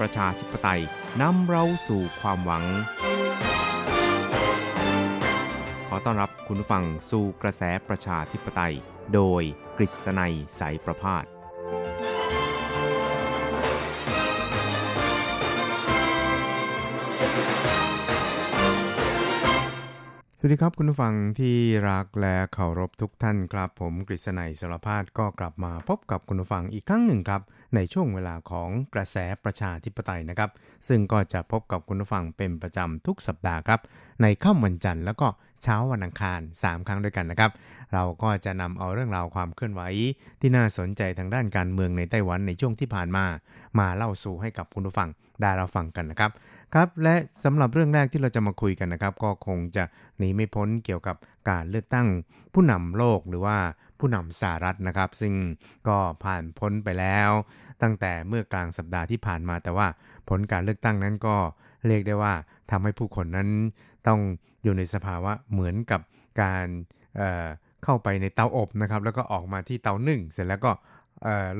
[0.00, 0.82] ประชาธิปไตย
[1.20, 2.64] นำเราสู่ความหวัง
[5.88, 8.74] ขอต้อนรับคุณผู้ฟังสู่กระแสประชาธิปไตย
[9.14, 9.42] โดย
[9.76, 11.24] กฤษณัยสายประพาส
[20.46, 21.56] วัสดีครับคุณผู้ฟังที่
[21.90, 27.42] รักและเคารพทุกท่านครับ ผมกฤษณัยสารพาดก็กลับมาพบกับคุณผู้ฟังอีกครั้งหนึ่งครับ
[27.74, 30.50] ในช่วงเวลาของกระแสประชาธิปไตยนะครับ
[30.88, 33.80] ซึ่งก็จะพบกับคุณผู้ฟังเป็นประจำทุกสัปดาห์ครับ
[34.22, 35.28] ในค่ำวันจันทร์แล้วก็
[35.62, 37.50] เช้าวันอังคาร 3 ครั้งด้วยกันนะครับ
[37.94, 39.82] เราก็จะนำเอาเรื่องราวความเคลื่อนไหว
[40.40, 43.24] ที่น่าสนใจทางด้านการเมืองในไต้หวันในช่วงที่ผ่านมา
[43.78, 45.10] มาเล่าสู่ให้กับคุณผู้ฟัง
[45.42, 46.30] ได้รับฟังกันนะครับ
[46.74, 49.84] ครับและสำหรับเรื่องแรกที่เราจะมาคุยกันนะครับ ก็คงจะ
[50.18, 51.16] หนีไม่พ้นเกี่ยวกับ
[51.50, 52.06] การเลือกตั้ง
[52.54, 53.56] ผู้นำโลกหรือว่า
[53.98, 55.34] ผู้นำสหรัฐนะครับ ซึ่ง
[55.88, 57.30] ก็ผ่านพ้นไปแล้ว
[57.82, 59.86] ตั้งแต่เมื่อกลางสัปดาห์ที่ผ่านมาแต่ว่า
[60.28, 61.36] ผลการเลือกตั้งนั้นก็
[61.86, 62.34] เรียกได้ว่า
[62.70, 63.48] ทำให้ผู้คนนั้น
[64.06, 64.20] ต้อง
[64.62, 66.00] อยู่ในสภาวะเหมือนกับ
[66.42, 66.66] การ
[67.16, 70.70] เเข้าไปในเตาอบนะครับ แล้วก็ออกมาที่เตานึ่ง เสร็จแล้วก็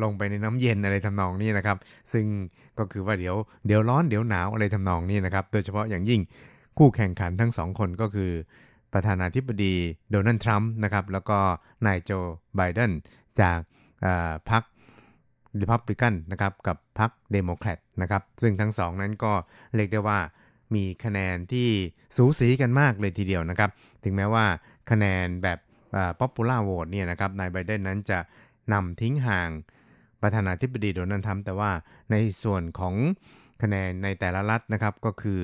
[0.03, 1.79] ลงไปในน้ำเย็นอะไรทำนองนี้นะครับ
[2.13, 2.25] ซึ่ง
[2.79, 3.37] ก็คือว่าเดี๋ยว
[3.67, 6.21] เดี๋ยวร้อนเดี๋ยวหนาวอะไรทำนองนี้นะครับ โดยเฉพาะอย่างยิ่ง
[6.79, 8.33] คู่แข่งขันทั้งสองคนก็คือ
[8.93, 9.75] ประธานาธิบดี
[10.11, 11.39] โดนัลด์ทรัมป์นะครับแล้วก็
[11.87, 12.11] นายโจ
[12.57, 12.93] ไบเดน
[13.41, 13.59] จาก
[14.51, 14.63] พรรค
[15.61, 19.33] ริพับลิกันนะครับกับพรรคเดโมแครตนะครับซึ่งทั้งสองนั้นก็
[19.77, 20.19] เรียกได้ว่า
[20.75, 21.69] มีคะแนนที่
[22.17, 23.71] สูสีกันมากเลยทีเดียวนะครับ
[24.05, 24.45] ถึงแม้ว่า
[24.91, 25.59] คะแนนแบบ
[26.21, 28.19] popular vote เนี่ยนะครับนายไบเดนนั้นจะ
[28.73, 29.51] นำทิ้งห่าง
[30.23, 31.71] ประธานาธิบดีโดนัลด์ทรัมป์แต่ว่า
[32.11, 32.95] ในส่วนของ
[33.63, 35.41] คะแนนในแต่ละรัฐนะครับก็คือ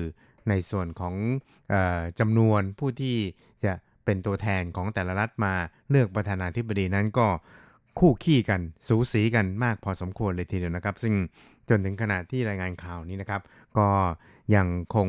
[0.49, 1.15] ในส่วนของ
[1.73, 3.17] ออจำนวนผู้ที่
[3.63, 3.73] จะ
[4.05, 5.53] เป็นตัวแทนของแต่ละรัฐมา
[5.89, 7.27] เลือกประธานาธิบดีนั้นก็
[7.99, 11.13] คู่ขี้กันสูสีกันมากพอสมควรเลยทีเดียวนะครับ ซึ่ง
[11.69, 13.41] จนถึงขณะที่รายงานข่าวนี้นะครับ
[13.77, 13.87] ก็
[14.55, 15.07] ยังคง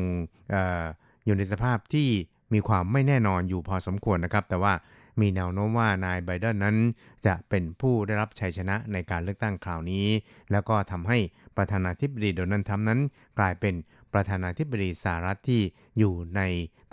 [0.53, 0.85] ออ
[1.25, 2.09] อยู่ในสภาพที่
[2.53, 4.73] มีความไม่แน่นอนอยู่พอสมควรนะครับ แต่ว่า
[5.19, 6.77] มีแนวโน้มว่านายไบเดนนั้น
[7.25, 10.05] จะเป็นผู้ได้รับชัยชนะในการเลือกตั้งคราวนี้
[10.51, 11.17] แล้วก็ทำให้
[11.57, 12.99] ประธานาธิบดีโดนัลด์ทรัมป์นั้น
[13.39, 13.75] กลายเป็น
[14.13, 15.61] ประธานาธิบดีสหรัฐที่
[15.97, 16.41] อยู่ใน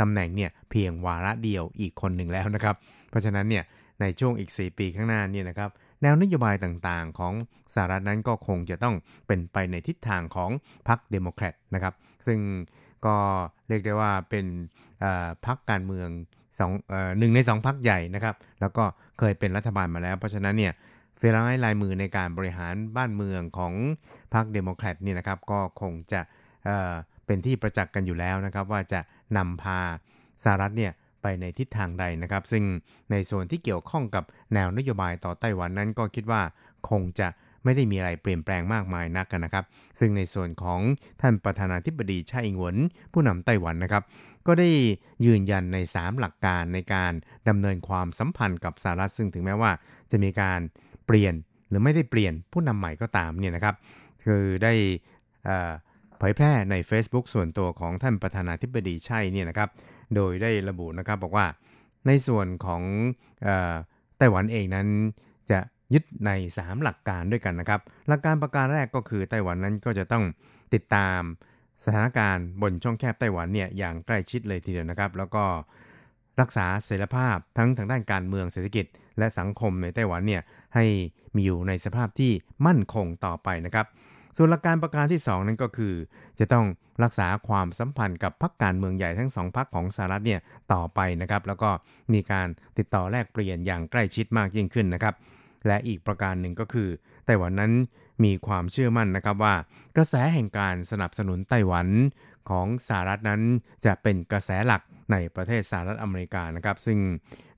[0.00, 2.76] ตำแหน่งเนี่ยเพียงวาระเดียวอีกคนหนึ่งแล้วนะครับ
[3.10, 3.64] เพราะฉะนั้นเนี่ย
[4.00, 5.70] ในช่วงอีก 4 ปีข้างหน้านี่นะครับ
[6.02, 7.34] แนวนโยบายต่างๆ ของ
[7.74, 8.94] สหรัฐนั้นก็คงจะต้อง
[9.26, 10.50] เป็นไปในทิศทางของ
[10.88, 11.94] พรรคเดโมแครตนะครับ
[12.26, 12.38] ซึ่ง
[13.06, 13.16] ก็
[13.68, 14.46] เรียกได้ว่าเป็น
[15.46, 16.08] พรรคการเมือง
[16.58, 16.70] สอง
[17.18, 18.84] หนึ่งในสองพรรคใหญ่นะครับ แล้วก็
[19.18, 20.72] เคยเป็นรัฐบาลมาแล้ว เพราะฉะนั้นเนี่ย
[21.18, 23.72] เฟรายลายมือในการบริหารบ้านเมืองของ
[24.34, 26.20] พรรคเดโมแครตนี่นะครับ ก็คงจะ
[26.64, 29.00] เเป็นที่ประจักษ์กันอยู่แล้วนะครับ ว่าจะ
[29.36, 29.80] นำพา
[30.44, 32.64] สหรัฐเนี่ยไปในทิศทางใดนะครับ ซึ่ง
[33.10, 36.42] ในส่วนที่เกี่ยวข้องกับแนวนโยบายต่อไต้หวันนั้นก็คิดว่า
[36.88, 37.28] คงจะ
[37.64, 39.64] ไม่ได้มีอะไรเปลี่ยนแปลงมากมายนักกันนะครับ
[39.98, 40.80] ซึ่งในส่วนของ
[41.20, 42.76] ท่านประธานาธิบดีไช่อิงหวน
[43.12, 44.02] ผู้นำไต้หวันนะครับ
[44.46, 44.70] ก็ได้
[45.24, 47.12] ยืนยันใน 3 หลักการในการ
[47.48, 49.70] ดำเนินความสัมพันธ์กับสหรัฐซึ่งถึงแม้ว่า
[50.10, 50.60] จะมีการ
[51.06, 51.34] เปลี่ยน
[51.68, 53.74] หรือไม่ได้เปลี่ยนผู้นำใหม่ก็ตามเนี่ยนะครับ
[54.24, 54.72] คือได้
[56.18, 59.68] เผยแพร่ใน Facebook ส่วนตัวของท่านประธานาธิบดีไช่เนี่ยนะครับ
[60.14, 61.46] โดยได้ระบุนะครับบอกว่า
[62.06, 62.82] ในส่วนของ
[64.18, 64.88] ไต้หวันเองนั้น
[65.50, 65.58] จะ
[65.94, 70.24] ยึดใน 3 หลักการด้วยกันนะครับ หลักการประการแรกก็คือไต้หวันนั้นก็จะต้อง
[70.74, 71.20] ติดตาม
[71.84, 75.44] สถานการณ์บนช่องแคบไต้หวันเนี่ยอย่างใกล้ชิดเลยทีเดียวนะครับ แล้วก็
[76.40, 78.86] รักษาเสรีภาพทั้งทางด้านการเมืองเศรษฐกิจ
[79.18, 80.42] และสังคมในไต้หวันเนี่ย
[80.74, 80.84] ให้
[81.34, 82.32] มีอยู่ในสภาพที่
[82.66, 83.86] มั่นคงต่อไปนะครับ
[84.36, 85.94] ส่วนหลักการประการที่ 2 นั้นก็คือ
[86.38, 86.66] จะต้อง
[87.02, 90.40] รักษาความสัมพันธ์กับพรรคการเมืองใหญ่ทั้งสองพรรคของสหรัฐเนี่ย
[90.72, 91.70] ต่อไปนะครับ แล้วก็
[92.12, 95.14] มีการติดต่อแลกเปลี่ยนอย่างใกล้ชิดมากยิ่งขึ้นนะครับ
[95.66, 96.88] และอีกประการหนึ่งก็คือ
[97.26, 97.72] ไต้หวันนั้น
[98.24, 99.54] มีความเชื่อมั่นนะครับว่า
[99.96, 101.88] กระแสแห่งการสนับสนุนไต้หวัน
[102.50, 103.40] ของสหรัฐนั้น
[103.84, 104.82] จะเป็นกระแสหลัก
[105.12, 106.98] ในประเทศสหรัฐอเมริกานะครับ ซึ่ง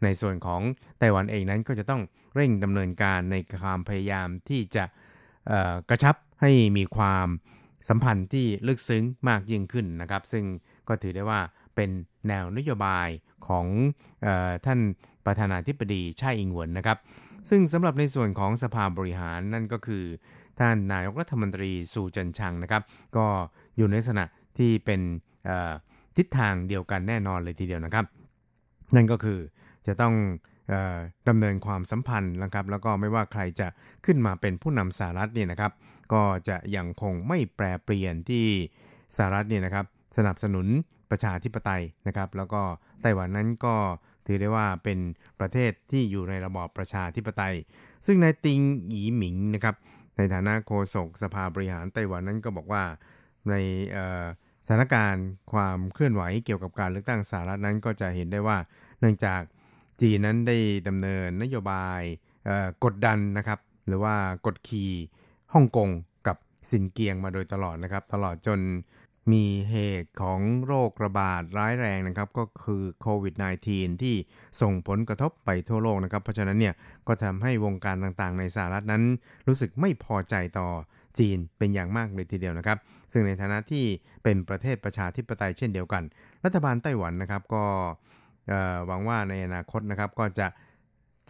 [0.03, 0.61] ในส่วนของ
[0.99, 2.03] ไต้หวันเองนั้นก็จะต้อง
[2.35, 4.85] เร่งดำเนินการในความพยายามที่จะ
[5.89, 7.29] กระชับให้มีความ
[7.89, 10.45] สัมพันธ์ที่ลึกซึ้งมากยิ่งขึ้นนะครับ ซึ่ง
[10.89, 11.41] ก็ถือได้ว่า
[11.77, 11.91] เป็น
[12.29, 13.09] แนวนโยบาย
[13.47, 13.67] ของ
[14.27, 14.81] ออท่าน
[15.27, 16.99] ประธานาธิบดีไช่อิงหวนนะครับ
[17.49, 20.05] ซึ่งสำหรับในส่วนของสภาบริหารนั่นก็คือ
[20.59, 22.83] ท่านนายกรัฐมนตรีสูจันชังนะครับ
[23.17, 23.27] ก็
[23.77, 24.25] อยู่ในลักษณะ
[24.59, 25.01] ที่เป็น
[26.17, 28.05] ทิศทางเดียวกันแน่นอนเลยทีเดียวนะครับ
[28.95, 29.41] นั่นก็คือ
[29.87, 30.15] จะต้อง
[31.29, 33.69] ดำเนินความสัมพันธ์นะครับ แล้วก็ไม่ว่าใครจะ
[34.05, 35.73] ขึ้นมาเป็นผู้นำสหรัฐเนี่ยนะครับ
[36.13, 38.47] ก็จะยังคงไม่แปรเปลี่ยนที่
[39.17, 39.87] สหรัฐเนี่ยนะครับ
[40.17, 40.67] สนับสนุน
[41.11, 42.63] ประชาธิปไตยนะครับ แล้วก็
[43.03, 43.77] ไต้หวันนั้นก็
[44.27, 44.99] ถือได้ว่าเป็น
[45.41, 47.55] ประเทศที่อยู่ในระบอบประชาธิปไตย
[48.07, 49.77] ซึ่งนายติงหยีหมิงนะครับ
[50.17, 52.85] ในฐานะโฆษกสภาบริหารไต้หวันนั้นก็บอกว่า
[53.49, 53.55] ใน
[54.67, 58.59] สถานการณ์ความเคลื่อนไหวเกี่ยวกับการเลือกตั้งสหรัฐนั้นก็จะเห็นได้ว่า
[59.01, 59.43] เนื่องจาก
[60.01, 60.57] จีนนั้นได้
[60.89, 62.01] ดำเนินนโยบาย
[62.85, 64.15] กดดันนะครับ หรือว่า
[64.47, 64.93] กดขี่
[65.55, 65.89] ฮ่องกง
[66.27, 66.37] กับ
[66.71, 68.61] สินเกียงมาโดยตลอดนะครับ ตลอดจน
[69.33, 73.35] มีเหตุของโรคระบาดร้ายแรงนะครับก็คือโควิด
[73.69, 74.15] -19 ที่
[74.61, 76.75] ส่งผลกระทบไปทั่วโลกนะครับเพราะฉะนั้นเนี่ย
[77.09, 79.03] ก็ทำให้วงการต่างๆ ในสหรัฐนั้น
[79.49, 80.69] รู้สึกไม่พอใจต่อ
[81.19, 82.79] จีนเป็นอย่างมากเลยทีเดียวนะครับ
[83.13, 83.85] ซึ่งในฐานะที่
[84.23, 86.03] เป็นประเทศประชาธิปไตยเช่นเดียวกัน
[86.45, 87.65] รัฐบาลไต้หวันนะครับก็
[88.87, 90.47] หวังว่าในอนาคตนะครับก็จะ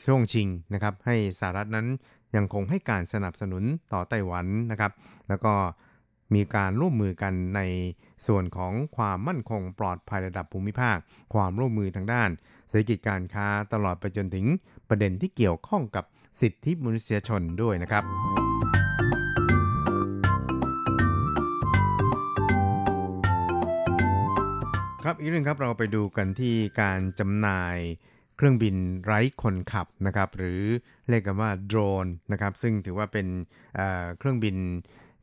[0.04, 1.86] ช่วงชิงนะครับให้สหรัฐนั้น
[2.36, 4.92] ยังคงให้การสนับสนุนต่อไต้หวันนะครับ
[5.28, 5.54] แล้วก็
[6.34, 7.60] มีการร่วมมือกันใน
[8.26, 10.96] ส่วนของความมั่นคงปลอดภัยระดับภูมิภาค
[11.34, 12.30] ความร่วมมือทางด้าน
[12.68, 14.46] เศรษฐกิจการค้าตลอดไปจนถึง
[14.88, 16.04] ประเด็นที่เกี่ยวข้องกับ
[16.40, 18.04] สิทธิมนุษยชนด้วยนะครับ
[25.04, 27.78] ครับอีกเรื่องครับเราไปดูกันที่การจำหน่าย
[28.36, 30.62] เครื่องบินไร้คนขับนะครับหรือ
[31.08, 33.26] เรียกกันว่าโดรนนะครับซึ่งถือว่าเป็น
[33.74, 34.56] เเครื่องบิน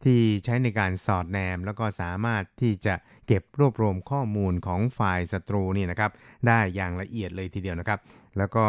[0.04, 2.94] ที่ใช้ในการสอดแนม แล้วก็สามารถที่จะ
[3.28, 6.12] เก็บรวบรวมข้อมูลของฝ่ายศัตรูนี่นะครับ
[6.48, 8.00] ได้อย่างละเอียดเลยทีเดียวนะครับ
[8.38, 8.66] แล้วก็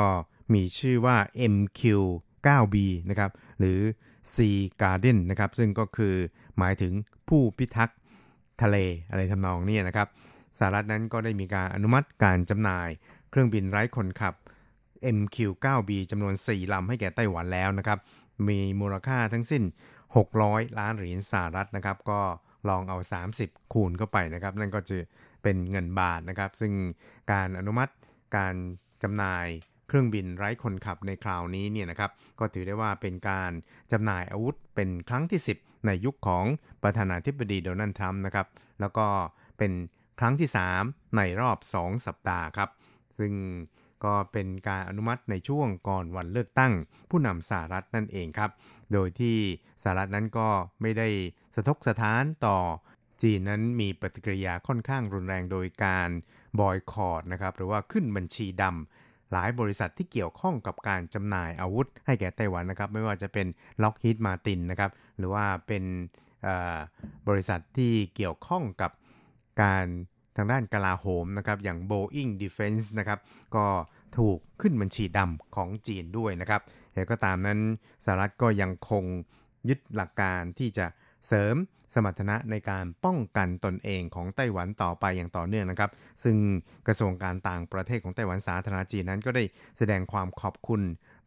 [0.54, 1.16] มีชื่อว่า
[1.54, 2.76] MQ9B
[3.10, 3.78] นะครับหรือ
[4.34, 6.14] Sea Guardian นะครับซึ่งก็คือ
[6.58, 6.92] หมายถึง
[7.28, 7.98] ผู้พิทักษ์
[8.62, 8.76] ทะเล
[9.10, 10.08] อะไรทำนองนี้นะครับ
[10.58, 12.88] สหรัฐนั้นก็ได้มีการอนุมัติการจำหน่าย
[13.30, 14.34] เครื่องบินไร้คนขับ
[15.16, 17.98] MQ9B จำนวน 4 ลำให้แก่ไต้หวันแล้วนะครับ
[18.48, 19.62] มีมูลค่าทั้งสิ้น
[20.20, 22.20] 600 ล้านเหรียญสหรัฐนะครับ ก็
[22.68, 22.98] ลองเอา
[23.36, 24.96] 30 คูณเข้าไปนะครับ นั่นก็จะ
[25.42, 26.72] เป็นเงินบาทนะครับ ซึ่ง
[27.32, 27.92] การอนุมัติ
[28.36, 28.54] การ
[29.02, 29.46] จำหน่าย
[29.88, 33.52] เครื่องบินไร้คนขับในคราวนี้เนี่ยนะครับก็ถือได้ว่าเป็นการ
[33.92, 36.44] จำหน่ายอาวุธเป็นครั้งที่ 10 ในยุคของ
[36.82, 38.46] ประธานาธิบดีโดนัลด์ทรัมป์นะครับ
[38.80, 39.06] แล้วก็
[39.58, 39.72] เป็น
[40.20, 40.48] ครั้งที่
[40.82, 42.70] 3 ในรอบ 2 สัปดาห์ครับ
[43.18, 43.32] ซึ่ง
[44.04, 46.72] ก็เป็นการอนุมัติในช่วงก่อนวันเลือกตั้ง
[47.10, 48.50] ผู้นำสหรัฐนั่นเองครับ
[48.92, 49.36] โดยที่
[49.82, 50.48] สหรัฐนั้นก็
[50.80, 51.08] ไม่ได้
[51.54, 52.58] สะทกสะท้านต่อ
[53.22, 56.08] จีนนั้นมีปฏิกิริยาค่อนข้างรุนแรงโดยการ
[56.60, 63.46] บอยคอรดนะครับหรือว่าขึ้นบัญชีดำหลายบริษัทที่เกี่ยวข้องกับการจำหน่ายอาวุธให้แก่ไต้หวันนะครับ ไม่ว่าจะเป็น
[63.82, 65.84] Lockheed Martin นะครับหรือว่าเป็น
[67.28, 68.90] บริษัทที่เกี่ยวข้องกับ
[69.62, 73.18] การางด้านกลาโหมนะครับอย่าง Boeing Defense นะครับ
[73.56, 73.66] ก็
[74.18, 76.60] ถูกขึ้นบัญชีดำของจีนด้วยนะครับ
[76.94, 77.58] แต่ก็ตามนั้น
[78.04, 79.04] สหรัฐก็ยังคง
[79.68, 80.86] ยึดหลักการที่จะ
[81.26, 81.56] เสริม
[81.94, 85.90] สมรรถนะในการป้องกันตนเองของไต้หวันต่อไปอย่างต่อเนื่องนะครับ
[86.24, 86.36] ซึ่ง
[86.86, 89.44] กระทรวงการต่างประเทศของไต้หวันสาธารณจีนนั้นก็ได้
[89.78, 90.82] แสดงความขอบคุณ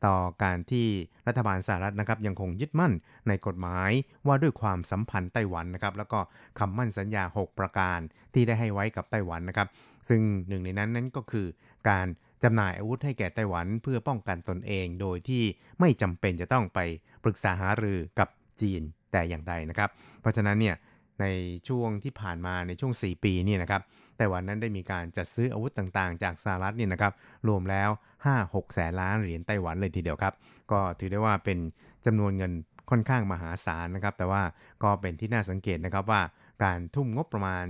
[0.06, 0.88] ต่อการที่
[1.28, 2.94] รัฐบาลสหรัฐนะครับยังคงยึดมั่น
[3.28, 3.92] ในกฎหมาย
[4.28, 6.20] ว่าด้วยความสัมพันธ์ไต้หวันนะครับแล้วก็
[6.60, 8.00] คำมั่นสัญญา 6 ประการ
[8.34, 9.68] ที่ได้ให้ไว้กับไต้หวันนะครับ
[10.10, 11.48] ซึ่งหนึ่งในนั้นนั้นก็คือ
[11.90, 12.08] การ
[12.44, 15.44] จำหน่ายอาวุธให้แก่ไต้หวันเพื่อป้องกันตนเอง โดยที่
[15.80, 16.80] ไม่จำเป็นจะต้องไป
[17.24, 18.30] ปรึกษาหารือกับ
[18.62, 18.82] จีน
[19.12, 19.90] แต่อย่างใดนะครับ
[20.22, 20.76] เพราะฉะนั้นเนี่ย
[21.22, 21.26] ใน
[21.68, 23.82] ช่วงที่ผ่านมาในช่วง 4 ปีนี่นะครับ
[24.24, 27.14] ต้หวันนั้นได้มีการจัดซื้ออาวุธต่างๆ จากสหรัฐเนี่ยนะครับ
[27.48, 27.90] รวมแล้ว
[28.32, 30.34] 5-6แสนล้านเหรียญไต้หวันเลยทีเดียวครับ
[30.72, 31.60] ก็ถือได้ว่าเป็น
[32.06, 32.54] จำนวนเงิน
[32.90, 34.42] ค่อนข้างมหาศาลนะครับ แต่ว่า
[34.84, 36.22] ก็เป็นที่น่าสังเกตนะครับว่า
[36.64, 37.66] การทุ่มงบประมาณ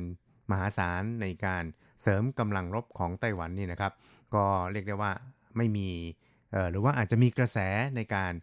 [0.51, 1.63] มหาศาลในการ
[2.01, 3.93] เสริมกำลังรบของไต้หวันนี่นะครับ
[4.35, 5.11] ก็เรียกได้ว่า
[5.57, 5.89] ไม่มี
[6.71, 7.57] หรือว่าอาจจะมีกระแส
[7.95, 8.33] ในการ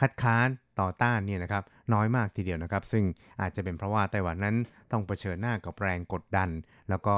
[0.00, 0.48] คัดค้าน
[0.80, 3.04] ต่อต้านเนี่ยนะครับน้อยมากทีเดียวนะครับ ซึ่ง
[3.40, 4.56] อาจจะเป็นเพราะว่าไต้หวันนั้น
[4.92, 6.48] ต้องเผชิญหน้ากับแรงกดดัน
[6.90, 7.16] แล้วก็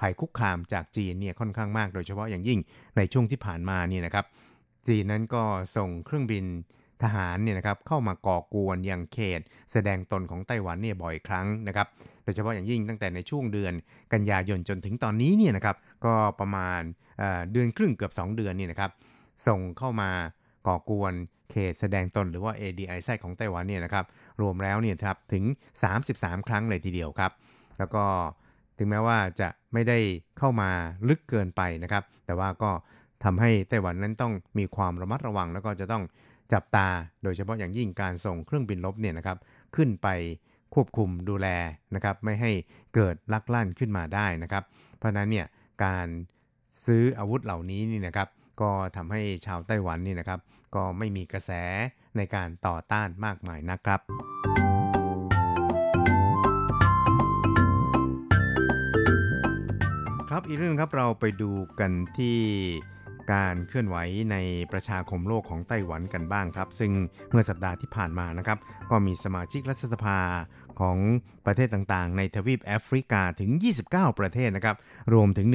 [0.00, 2.58] ภัยคุกคามจากจีนเนี่ยค่อนข้างมากโดยเฉพาะอย่างยิ่ง
[2.96, 4.24] ในช่วงที่ผ่านมาเนี่ยนะครับ
[4.88, 5.42] จีนนั้นก็
[5.76, 6.44] ส่งเครื่องบิน
[7.02, 9.40] ทหารเนี่ยนะครับเข้ามาก่อกวนอย่างเขต
[9.72, 11.86] แสดงตนของไต้หวันเนี่ยบ่อยครั้งนะครับ
[12.24, 13.72] โดยเฉพาะอย่างยิ่งตั้งแต่ในช่วงเดือน
[14.12, 16.80] กันยายนจนถึงตอนนี้เนี่ยนะครับก็ประมาณ
[17.18, 18.90] เอ่อเดือนครึ่งเกือบ 2 เดือนเนี่ยนะครับ
[19.46, 20.10] ส่งเข้ามา
[20.66, 21.14] ก่อกวน
[21.50, 24.04] เขตแสดงตนหรือว่า ADI ไส้ของไต้หวันเนี่ยนะครับ
[24.40, 25.44] รวมแล้วเนี่ยครับถึง
[25.96, 27.32] 33 ครั้งเลยทีเดียวครับ
[27.78, 28.04] แล้วก็
[28.78, 29.98] ถึงแม้ว่าจะไม่ได้
[30.38, 30.70] เข้ามา
[31.08, 32.70] ลึกเกินไปนะครับ แต่ว่าก็
[33.24, 36.02] ทำให้ไต้หวันนั้นต้องมีความระมัดระวัง แล้วก็จะต้อง
[36.52, 36.88] จับตา
[37.22, 39.38] โดยเฉพาะอย่างยิ่งการส่งเครื่องบินลบเนี่ยนะครับ
[39.76, 40.08] ขึ้นไป
[40.74, 41.48] ควบคุมดูแล
[41.94, 42.50] นะครับไม่ให้
[42.94, 44.64] เกิดลักลั่นขึ้นมาได้นะครับ
[44.96, 45.46] เพราะฉะนั้นเนี่ย
[45.84, 46.06] การ
[46.86, 48.28] ซื้ออาวุธเหล่านี้นี่นะครับ
[48.60, 50.40] ก็ทำให้ชาวไต้หวันนี่นะครับ
[50.74, 51.50] ก็ไม่มีกระแส
[52.16, 54.00] ในการต่อต้านมากมายนะครับ
[60.30, 61.50] ครับอีกเรื่องครับเราไปดู
[61.80, 62.38] กันที่
[63.32, 63.96] การเคลื่อนไหว
[64.32, 64.36] ใน
[64.72, 66.92] ประชาคมโลกของไต้หวันกันบ้างครับ ซึ่ง
[67.30, 68.58] เมื่อสัปดาห์ที่ผ่านมานะครับ
[68.90, 70.18] ก็มีสมาชิกรัฐสภา
[70.80, 70.98] ของ
[71.46, 73.50] ประเทศต่างๆ ในทวีปแอฟริกาถึง
[73.86, 74.76] 29 ประเทศนะครับ
[75.14, 75.46] รวมถึง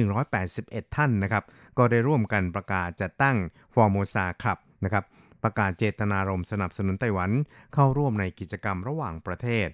[0.44, 1.44] 181 ท่านนะครับ
[1.78, 3.36] ก็ได้ร่วมกันประกาศจัดตั้ง
[3.74, 5.04] ฟอร์โมซาคลับนะครับ
[5.44, 7.30] ประกาศเจตนารมณ์สนับสนุนไต้หวัน
[7.74, 9.68] เข้าร่วมในกิจกรรมระหว่างประเทศ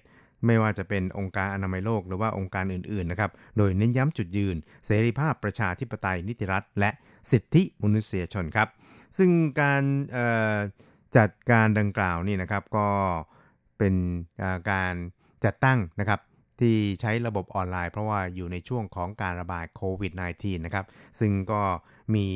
[0.45, 6.89] ไม่ว่าจะเป็นองค์การอนามัยโลกหรือว่าองค์การอื่นๆนะครับ โดยเน้นย้ำจุดยืน เสรีภาพประชาธิปไตยนิติรัฐ และ
[7.31, 8.67] สิทธิมนุษยชนครับ
[9.17, 9.29] ซึ่ง
[9.61, 9.83] การ
[11.17, 12.87] จัดการดังกล่าวนี่นะครับก็
[13.77, 13.95] เป็น
[14.71, 14.95] การ
[15.45, 16.19] จัดตั้งนะครับ
[16.59, 20.85] ที่ใช้ระบบออนไลน์เพราะว่าอยู่ในช่วงของการระบาดโควิด -19 นะครับ
[21.19, 21.61] ซึ่งก็
[22.15, 22.27] มี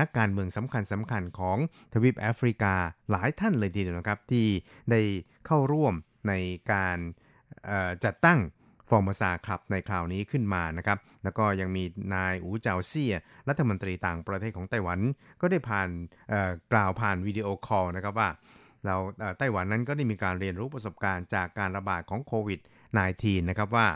[0.00, 1.58] นักการเมืองสำคัญสำคัญของ
[1.92, 2.74] ทวีปแอฟริกา
[3.10, 4.46] หลายท่านเลยทีเดียวนะครับ ที่
[4.90, 5.00] ได้
[5.46, 5.94] เข้าร่วม
[6.28, 6.32] ใน
[6.72, 6.98] การ
[8.04, 8.40] จัดตั้ง
[8.90, 13.14] ฟอร์มซาครับในคราวนี้ขึ้นมานะครับ แล้วก็ยังมีนายอู๋เจาเซี่ย
[13.48, 15.00] รัฐมนตรีต่างประเทศของไต้หวัน
[15.40, 15.88] ก็ได้ผ่าน
[16.72, 18.28] กล่าวผ่าน video call นะครับว่า
[18.86, 18.96] เรา
[19.38, 22.60] ไต้หวันนั้นก็ได้มีการเรียนรู้ประสบการณ์จากการระบาดของโควิด
[23.04, 23.88] -19 นะครับว่า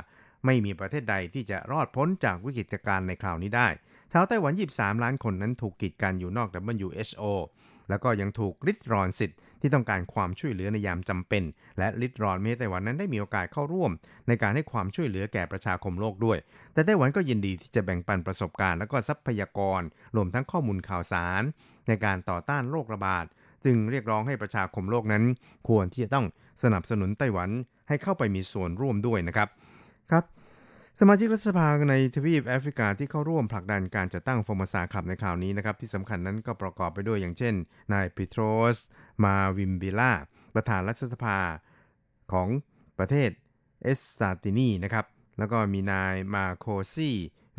[0.47, 3.69] ไม่มีประเทศใดที่จะรอดพ้นจากวิกฤตการณ์ในคราวนี้ได้
[4.13, 7.25] ชาวไต้หวัน 23 ล้านคนนั้นถูกกีดกันอยู่นอก WHO
[7.91, 11.43] แล้วก็ยังถูกลิดรอนสิทธิ์ที่ต้องการความช่วยเหลือในยามจำเป็น
[11.79, 13.93] และลิดรอนไม่ให้ไต้หวันนั้นได้มีโอกาสเข้าร่วม
[14.29, 16.39] ในการให้ความช่วยเหลือแก่ประชาคมโลกด้วย
[16.73, 19.81] แต่ไต้หวันก็ยินดีที่จะแบ่งปันประสบการณ์ และก็ทรัพยากร
[20.17, 21.43] รวมทั้งข้อมูลข่าวสาร
[21.89, 23.25] ในการต่อต้านโรคระบาด
[23.65, 25.25] จึงเรียกร้องให้ประชาคมโลกนั้น
[25.69, 26.27] ควรที่จะต้อง
[26.63, 27.51] สนับสนุนไต้หวัน
[27.89, 29.49] ให้เข้าไปมีส่วนร่วมด้วยนะครับ
[30.11, 30.25] ครับ
[31.01, 37.55] สมาชิกรัฐสภาในทวีปแอฟริกาที่เข้าร่วมผลักดันการจัดตั้งฟอร์มซาขับในคราวนี้นะครับ ที่สำคัญนั้นก็ประกอบไปด้วยอย่างเช่น
[37.93, 38.43] นายปิโตร
[38.77, 38.79] ส
[39.25, 40.13] มาวิมบิล่า
[40.55, 41.39] ประธานรัฐสภา
[42.33, 42.49] ของ
[42.99, 43.31] ประเทศ
[43.83, 45.05] เอสซาตินีนะครับ
[45.39, 47.11] แล้วก็มีนายมาโคซี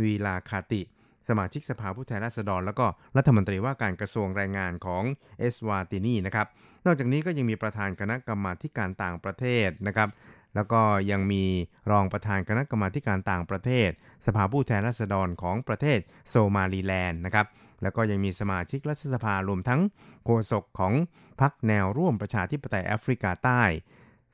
[0.04, 0.82] วีลาคาติ
[1.28, 2.86] สมาชิกสภาผู้แทนราษฎร แล้วก็
[3.17, 5.03] รัฐมนตรีว่าการกระทรวงแรงงานของ
[5.39, 6.47] เอสวาตินีนะครับ
[6.86, 10.09] นอกจากนี้ก็ยังมีประธานคณะกรรมาการต่างประเทศนะครับ
[10.55, 11.43] แล้วก็ยังมี
[11.91, 13.89] รองประธานคณะกรรมาการต่างประเทศ
[14.26, 15.99] สภาผู้แทนราษฎรของประเทศ
[16.30, 17.45] โซมาลีแลนด์นะครับ
[17.84, 19.82] แล้วก็ยังมีสมาชิกรัฐสภารวมทั้ง
[20.26, 20.93] โฆษกของ
[21.41, 23.63] พรรคแนวร่วมประชาธิปไตยแอฟริกาใต้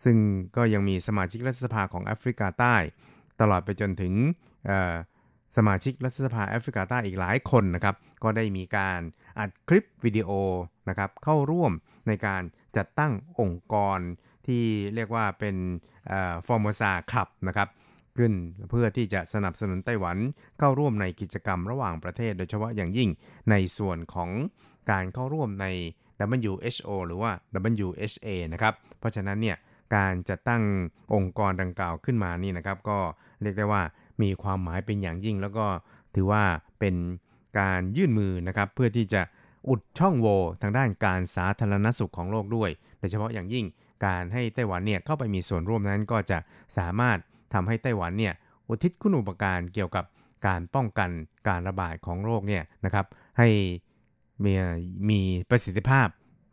[0.03, 0.17] ซึ่ง
[0.57, 2.75] ก็ยังมีสมาชิกรัฐสภาของแอฟริกาใต้
[3.41, 4.13] ตลอดไปจนถึง
[5.57, 8.99] สมาชิกรัฐสภาแอฟริกาใต้อีกหลายคนนะครับก็ได้มีการ
[9.39, 10.29] อัดคลิปวิดีโอ
[10.89, 11.71] นะครับเข้าร่วม
[12.07, 12.43] ในการ
[12.77, 13.99] จัดตั้งองค์กร
[14.47, 14.63] ที่
[14.95, 15.55] เรียกว่าเป็น
[16.47, 17.69] ฟอร์มซาคลับนะครับ
[18.17, 18.33] ขึ้น
[18.69, 20.17] เพื่อที่จะสนับสนุนไต้หวัน
[20.59, 23.09] เข้าร่วมในกิจกรรมระหว่างประเทศ โดยเฉพาะอย่างยิ่ง
[23.51, 24.29] ในส่วนของ
[24.91, 25.67] การเข้าร่วมใน
[26.35, 27.31] WHO หรือว่า
[27.85, 29.57] WHA นะครับ เพราะฉะนั้นเนี่ย
[29.95, 30.63] การจัดตั้ง
[31.13, 32.97] องค์กรดังกล่าวขึ้นมานี่นะครับ ก็
[33.41, 33.83] เรียกได้ว่า
[34.21, 35.65] มีความหมายเป็นอย่างยิ่ง แล้วก็
[36.15, 36.43] ถือว่า
[36.79, 36.95] เป็น
[37.59, 39.21] การยื่นมือนะครับ เพื่อที่จะ
[39.69, 43.65] อุดช่องโหว่ทางด้านการสาธารณสุขของโลกด้วย โดยเฉพาะอย่างยิ่ง
[44.05, 46.37] การให้ไต้หวันเนี่ยเข้าไปมีส่วนร่วมนั้นก็จะ
[46.77, 47.17] สามารถ
[47.53, 48.33] ทำให้ไต้หวันเนี่ย
[48.67, 50.05] อุทิศคุณูปการเกี่ยวกับ
[50.47, 51.09] การป้องกัน
[51.47, 53.05] การระบาดของโรคเนี่ยนะครับ
[53.37, 53.47] ให้
[54.43, 54.53] มี
[55.09, 56.07] มีประสิทธิภาพ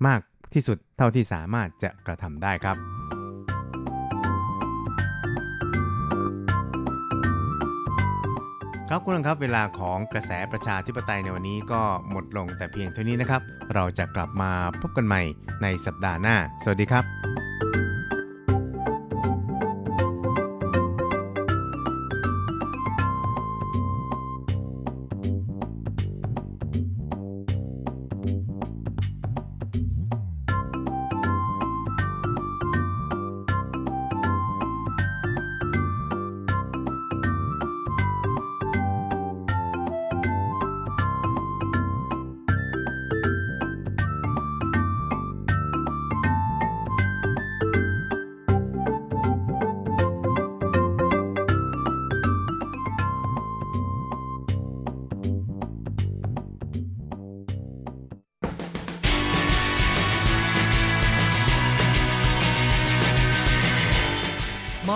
[0.07, 0.21] มาก
[0.55, 3.22] ที่สุดเท่าที่สามารถจะกระทำได้ครับ
[8.95, 11.81] ครับคุณครับเวลาของกระแสประชาธิปไตยในวันนี้ก็
[12.11, 13.43] หมดลงแต่เพียงเท่านี้นะครับ
[13.75, 15.23] เราจะกลับมาพบกันใหม่
[15.63, 17.42] ในสัปดาห์หน้า สวัสดีครับ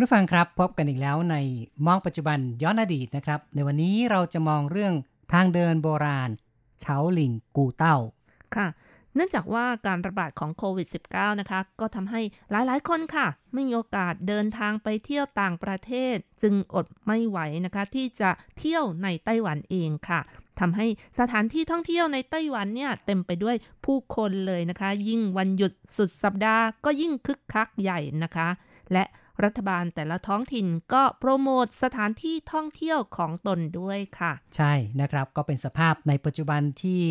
[0.00, 1.36] คุณผู้ฟังครับพบกันอีกแล้วใน
[1.86, 4.94] มองปัจจุบันย้อนอดีตนะครับ ในวันนี้เราจะมองเรื่อง
[5.32, 6.30] ทางเดินโบราณ
[6.80, 7.96] เฉาหลิงกูเต้า
[8.56, 8.66] ค่ะ
[9.14, 12.20] เนื่องจากว่าการระบาดของโควิด -19 นะคะ ก็ทำให้
[12.50, 20.20] หลายๆ คนค่ะ ไม่มีโอกาสเดินทางไปเที่ยวต่างประเทศ จึงอดไม่ไหวนะคะ ที่จะเที่ยวในไต้หวันเองค่ะ
[20.60, 20.86] ทำให้
[21.18, 28.48] สถานที่ท่องเที่ยวในไต้หวันเนี่ยเต็มไปด้วยผู้คนเลยนะคะ ยิ่งวันหยุดสุดสัปดาห์ก็ยิ่งคึกคักใหญ่นะคะ
[28.92, 29.04] และ
[29.44, 37.02] รัฐบาลแต่ละท้องถิ่นก็โปรโมทสถานที่ท่องเที่ยวของตนด้วยค่ะ ใช่นะครับก็เป็นสภาพในปัจจุบันที่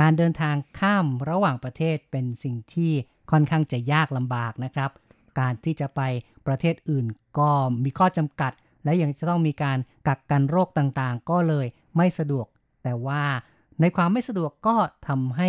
[0.00, 2.92] การเดินทางข้ามระหว่างประเทศเป็นสิ่งที่
[3.30, 4.90] ค่อนข้างจะยากลำบากนะครับ
[5.40, 6.00] การที่จะไป
[6.46, 7.06] ประเทศอื่น
[7.38, 7.50] ก็
[7.84, 8.52] มีข้อจำกัด
[8.84, 12.46] และยังจะต้องมีการกักกันโรคต่างๆ ก็เลยไม่สะดวก
[12.82, 13.22] แต่ว่า
[13.80, 14.76] ในความไม่สะดวกก็
[15.08, 15.48] ทำให้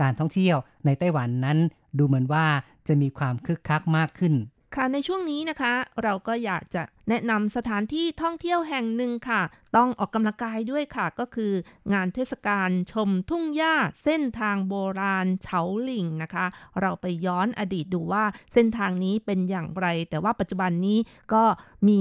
[0.00, 1.58] การท่องเที่ยวในไต้หวันนั้น
[1.98, 2.46] ดูเหมือนว่า
[2.88, 4.34] จะมีความคึกคักมากขึ้น
[4.74, 9.42] ค่ะในช่วงนี้นะคะ เราก็อยากจะแนะนำสถานที่ท่องเที่ยวแห่งหนึ่งค่ะ
[9.76, 11.52] ต้องออกกำลังกายด้วยค่ะ ก็คือ
[11.92, 16.46] งานเทศกาลชมทุ่งหญ้าเส้นทางโบราณเฉาหลิงนะคะ
[16.80, 20.98] เราไปย้อนอดีตดูว่าเส้นทางนี้เป็นอย่างไร แต่ว่าปัจจุบันนี้
[21.34, 21.44] ก็
[21.88, 22.00] มี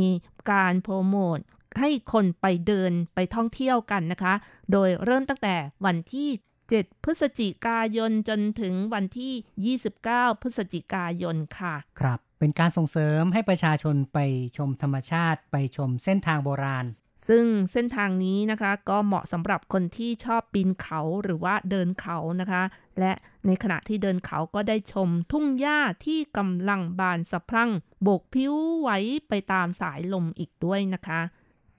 [0.51, 1.38] การโปรโมท
[1.80, 4.34] ให้คนไปเดินไปท่องเที่ยวกันนะคะ
[4.72, 5.55] โดยเริ่มตั้งแต่
[5.86, 6.30] วันที่
[6.68, 14.20] 7 พฤศจิกายนจนถึงวันที่ 29 พฤศจิกายนค่ะ ครับ เป็นการส่งเสริมให้ประชาชนไป
[14.58, 16.86] ชมธรรมชาติไปชมเส้นทางโบราณ
[17.28, 22.64] ซึ่งเส้นทางนี้นะคะก็เหมาะสำหรับคนที่ชอบปีนเขาหรือว่าเดินเขานะคะ
[23.00, 23.12] และ
[23.46, 27.72] ในขณะที่เดินเขาก็ได้ชมทุ่งหญ้าที่กำลังบานสะพรั่ง
[28.02, 28.90] โบกผิวไหว
[29.28, 31.22] ไปตามสายลมอีกด้วยนะคะ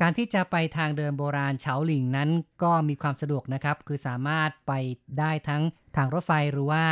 [0.01, 2.31] การที่จะไปทางเดินโบราณเฉาหลิงนั้น
[2.63, 4.73] ก็มีความสะดวกนะครับ คือสามารถไป
[5.19, 5.63] ได้ทั้ง
[5.97, 6.85] ทางรถไฟหรือว่า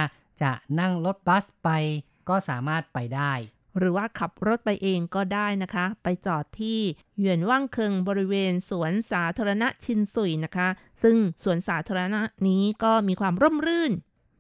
[0.42, 1.70] จะนั่งรถบัสไป
[2.28, 3.32] ก็สามารถไปได้
[3.78, 6.80] หรือว่าขับรถไปเองก็ได้นะคะ ไปจอดที่
[7.16, 10.68] เหวียนว่างเคิงบริเวณสวนสาธารณะชินสุยนะคะ
[11.02, 13.92] ซึ่งสวนสาธารณะนี้ก็มีความร่มรื่น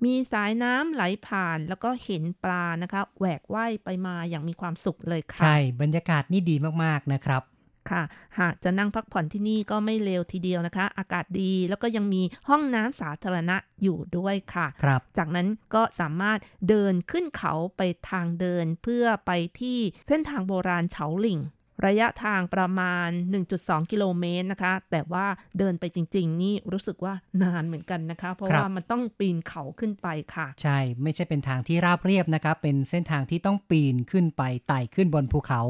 [0.04, 7.42] มีสายน้ำไหลผ่านแล้วก็เห็นปลานะคะแหวกว่ายไปมาอย่างมีความสุขเลยค่ะ ใช่ บรรยากาศนี่ดีมากๆนะครับ
[7.90, 8.02] ค่ะ
[8.40, 19.30] หากจะนั่งพักผ่อนที่นี่ก็ไม่เลวทีเดียวนะคะ อากาศดีแล้วก็ยังมีห้องน้ำสาธารณะอยู่ด้วยค่ะครับจากนั้นก็สามารถเดินขึ้นเขาไปทางเดินเพื่อไป
[19.60, 19.78] ที่
[20.08, 21.40] เส้นทางโบราณเฉาหลิง
[21.86, 23.08] ระยะทางประมาณ
[23.50, 25.26] 1.2 กิโลเมตรนะคะ แต่ว่า
[25.58, 35.62] เดินไปจริง ๆ นี่รู้สึกว่านานเหมือนกันนะคะ เพราะครับว่ามันต้องปีนเขาขึ้นไปค่ะ ใช่ ไม่ใช่เป็นทางที่ราบเรียบนะครับเป็นเส้นทางที่ต้องปีนขึ้นไปไต่ขึ้นบนภูเขา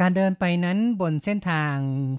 [0.00, 1.74] การเดินไปนั้นบนเส้นทาง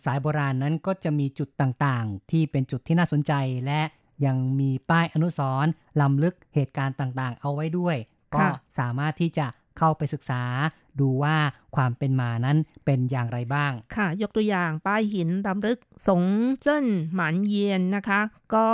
[0.05, 3.33] สายโบราณนั้นก็จะมีจุดต่างๆ ที่เป็นจุดที่น่าสนใจ
[3.65, 3.81] และ
[4.25, 5.71] ยังมีป้ายอนุสรณ์
[6.01, 7.95] ลำลึกเหตุการณ์ต่างๆ เอาไว้ด้วย
[8.35, 8.45] ก็
[8.79, 9.47] สามารถที่จะ
[9.77, 10.43] เข้าไปศึกษา
[10.99, 11.35] ดูว่า
[11.75, 16.23] ความเป็นมานั้นเป็นอย่างไรบ้าง ค่ะ ยกตัวอย่างป้ายหินรำลึกสง
[16.61, 18.21] เจิ้นหมันเยียนนะคะ
[18.55, 18.67] ก็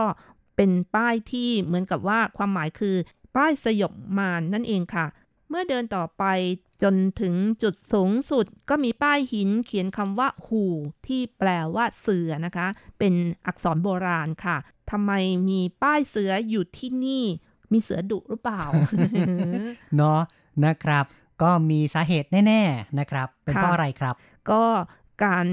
[0.56, 2.96] เป็นป้ายที่เหมือนกับว่าความหมายคือ
[3.36, 5.06] ป้ายสยบมารนั่นเองค่ะ
[5.54, 6.24] มื่อเดินต่อไป
[6.84, 7.34] จนถึง
[7.64, 10.64] จุดสูงสุดก็มีป้ายหินเขียนคำว่าหู
[11.08, 12.68] ที่แปลว่าเสือนะคะ
[13.00, 13.14] เป็น
[13.46, 14.58] อักษรโบราณค่ะ
[14.92, 15.12] ทำไม
[15.50, 17.24] มีป้ายเสืออยู่ที่นี่
[17.72, 18.64] มีเสือดุหรือเปล่า
[19.98, 20.22] เนาะ
[20.66, 21.06] นะครับ
[21.42, 24.16] ก็มีสาเหตุแน่ ๆนะครับ เป็นเพราะค่ะอะไรครับ
[24.52, 24.64] ก็
[25.24, 25.46] การ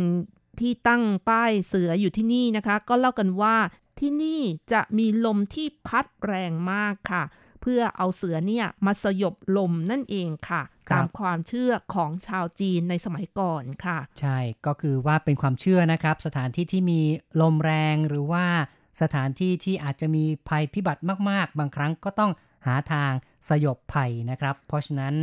[0.61, 3.57] ที่ตั้งป้ายเสืออยู่ที่นี่นะคะ ก็เล่ากันว่า
[3.99, 4.41] ที่นี่
[4.73, 7.23] จะมีลมที่พัดแรงมากค่ะ
[7.61, 17.01] เพื่อเอาเสือเนี่ยมาสยบลมนั่นเองค่ะครับตามความเชื่อของชาวจีนในสมัยก่อนค่ะ ใช่ก็คือว่าเป็นความเชื่อนะครับ สถานที่ที่มี
[17.41, 18.47] ลมแรงหรือว่า
[19.03, 22.33] สถานที่ที่อาจจะมีภัยพิบัติมาก ๆ บางครั้งก็ต้อง
[22.67, 23.13] หาทาง
[23.49, 25.15] สยบภัยนะครับ เพราะฉะนั้น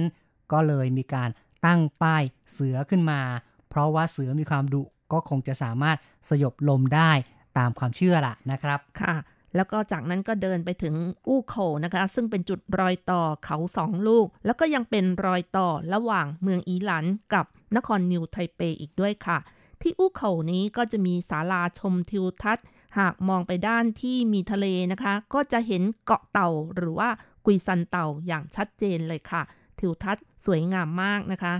[0.51, 1.29] ก็เลยมีการ
[1.65, 3.21] ตั้งป้ายเสือขึ้นมา
[3.69, 4.83] เพราะว่าเสือมีความดุ
[5.13, 5.97] ก็คงจะสามารถ
[6.29, 7.11] สยบลมได้
[7.57, 9.15] ตามความเชื่อล่ะนะครับ ค่ะ
[9.55, 10.95] แล้วก็จากนั้นก็เดินไปถึง
[11.27, 17.45] อู้โขนะคะ ซึ่งเป็นจุดรอยต่อเขาสองลูก แล้วก็ยังเป็นรอยต่อระหว่างเมืองอีหลันกับ
[17.75, 19.37] นครนิวไทเปอีกด้วยค่ะ
[19.81, 20.21] ที่อู้โข
[20.51, 22.65] นี้ก็จะมีศาลาชมทิวทัศน์
[22.99, 27.09] หากมองไปด้านที่มีทะเลนะคะ ก็จะเห็นเกาะเต่าหรือว่า
[27.45, 29.41] กุยซันเต่าอย่างชัดเจนเลยค่ะ
[29.79, 31.53] ทิวทัศน์สวยงามมากนะคะ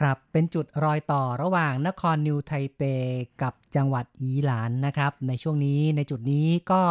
[0.00, 2.82] ครับ เป็นจุดรอยต่อระหว่างนครนิวไทเป
[3.42, 6.82] กับจังหวัดอีหลานนะครับ ในช่วงนี้ในจุดนี้ก็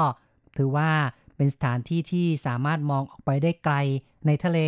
[0.60, 0.90] ถือว่า
[1.38, 3.76] เป็นสถานที่ที่สามารถมองออกไปได้ไกล
[4.28, 4.60] ในทะเล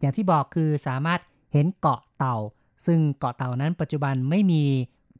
[0.00, 1.20] อย่างที่บอกคือสามารถ
[1.52, 2.36] เห็นเกาะเต่า
[2.86, 4.64] ซึ่งเกาะเต่านั้นปัจจุบันไม่มี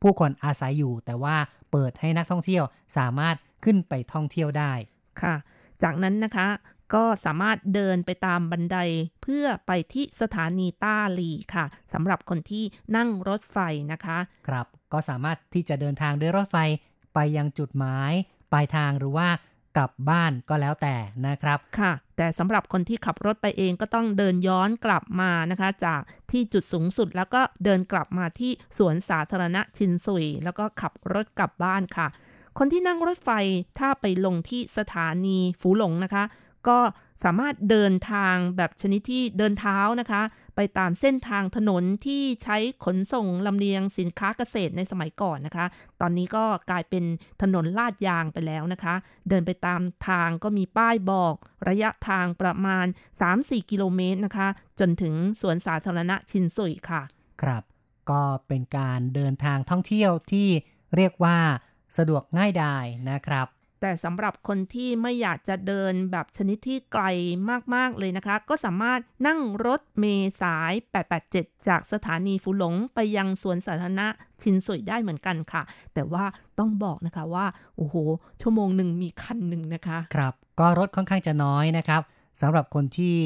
[0.02, 1.36] ผู้คนอาศัยอยู่ แต่ว่า
[1.70, 2.64] เปิดให้นักท่องเที่ยว
[2.96, 4.72] สามารถขึ้นไปท่องเที่ยวได้
[5.20, 5.34] ค่ะ
[5.82, 6.48] จากนั้นนะคะ
[6.94, 8.78] ก็สามารถเดินไปตามบันได
[9.22, 12.64] เพื่อไปที่สถานีต้าหลีค่ะสำหรับคนที่
[12.96, 13.58] นั่งรถไฟ
[13.92, 14.18] นะคะ
[14.48, 16.56] ครับก็สามารถที่จะเดินทางด้วยรถไฟ
[17.14, 18.12] ไปยังจุดหมาย
[18.52, 19.28] ปลายทางหรือว่า
[19.78, 26.00] กลับบ้านก็แล้วแต่นะครับค่ะ แต่สำหรับคนที่ขับรถไปเองก็ต้องเดินย้อนกลับมานะคะ จาก
[26.30, 32.06] ที่จุดสูงสุดแล้วก็เดินกลับมาที่สวนสาธารณะชินซุย แล้วก็ขับรถกลับบ้านค่ะ
[32.58, 33.30] คนที่นั่งรถไฟ
[33.78, 36.24] ถ้าไปลงที่สถานีฝูหลงนะคะ
[36.68, 36.78] ก็
[37.24, 40.22] สามารถเดินทางแบบชนิดที่เดินเท้านะคะ
[40.56, 45.66] ไปตามเส้นทางถนนที่ใช้ขนส่งลำเลียงสินค้าเกษตรในสมัยก่อนนะคะ
[46.00, 47.04] ตอนนี้ก็กลายเป็น
[47.42, 48.94] ถนนลาดยางไปแล้วนะคะ
[49.28, 51.34] เดินไปตามทางก็มีป้ายบอก
[51.68, 52.86] ระยะทางประมาณ
[53.28, 54.48] 3-4 กิโลเมตรนะคะ
[54.80, 57.02] จนถึงสวนสาธารณะชินซุยค่ะ
[57.42, 57.62] ครับ
[58.10, 60.48] ก็เป็นการเดินทางท่องเที่ยวที่
[60.96, 61.38] เรียกว่า
[61.98, 63.46] สะดวกง่ายดายนะครับ
[63.80, 67.04] แต่สำหรับคนที่ไม่อยากจะเดินแบบชนิดที่ไกล
[67.74, 70.04] มากๆเลยนะคะ ก็สามารถนั่งรถเม
[70.40, 70.72] สาย
[71.20, 74.06] 887 จากสถานีฟูหลงไปยังสวนสาธารณะ
[74.42, 75.62] ชินสุยได้เหมือนกันค่ะ
[75.94, 76.24] แต่ว่า
[76.58, 77.94] ต้องบอกนะคะว่า โอ้โห
[78.40, 82.02] ชั่วโมงหนึ่งมีคันหนึ่งนะคะ ครับ ก็รถค่อนข้างจะน้อยนะครับ
[82.40, 83.16] สำหรับคนที่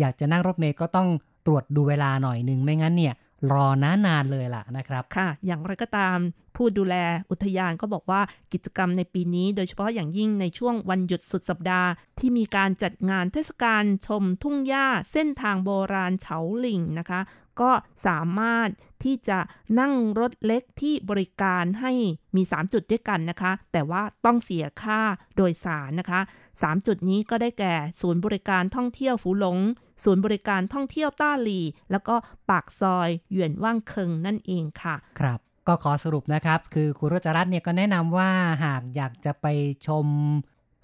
[0.00, 1.08] อยากจะนั่งรถเมล์ก็ต้อง
[1.46, 3.14] ตรวจดูเวลาหน่อยหนึ่งไม่งั้นเนี่ย
[3.50, 6.18] รอนานานๆเลยล่ะนะครับค่ะ อย่างไรก็ตาม
[6.56, 6.96] ผู้ดูแล
[7.30, 8.20] อุทยานก็บอกว่า
[8.52, 11.88] กิจกรรมในปีนี้ โดยเฉพาะอย่างยิ่งในช่วงวันหยุดสุดสัปดาห์
[12.18, 17.20] ที่มีการจัดงานเทศกาลชมทุ่งหญ้าเส้นทางโบราณเฉาหลิงนะคะ
[17.60, 17.70] ก็
[18.06, 18.68] สามารถ
[19.04, 19.38] ที่จะ
[19.80, 21.92] นั่งรถเล็กที่บริการให้
[22.36, 25.00] มี 3 จุดด้วยกันนะคะ แต่ว่าต้องเสียค่า
[25.36, 26.20] โดยสารนะคะ
[26.52, 29.58] 3 จุดนี้ก็ได้แก่ ศูนย์บริการท่องเที่ยวฝูหลง
[30.04, 32.14] ศูนย์บริการท่องเที่ยวต้าหลี แล้วก็
[32.50, 35.38] ปากซอยหยวนว่างเคิงนั่นเองค่ะ ครับ
[35.68, 38.30] ก็ขอสรุปนะครับ คือคุณรจรัตน์เนี่ยก็แนะนำว่า
[38.64, 39.46] หากอยากจะไป
[39.86, 40.06] ชม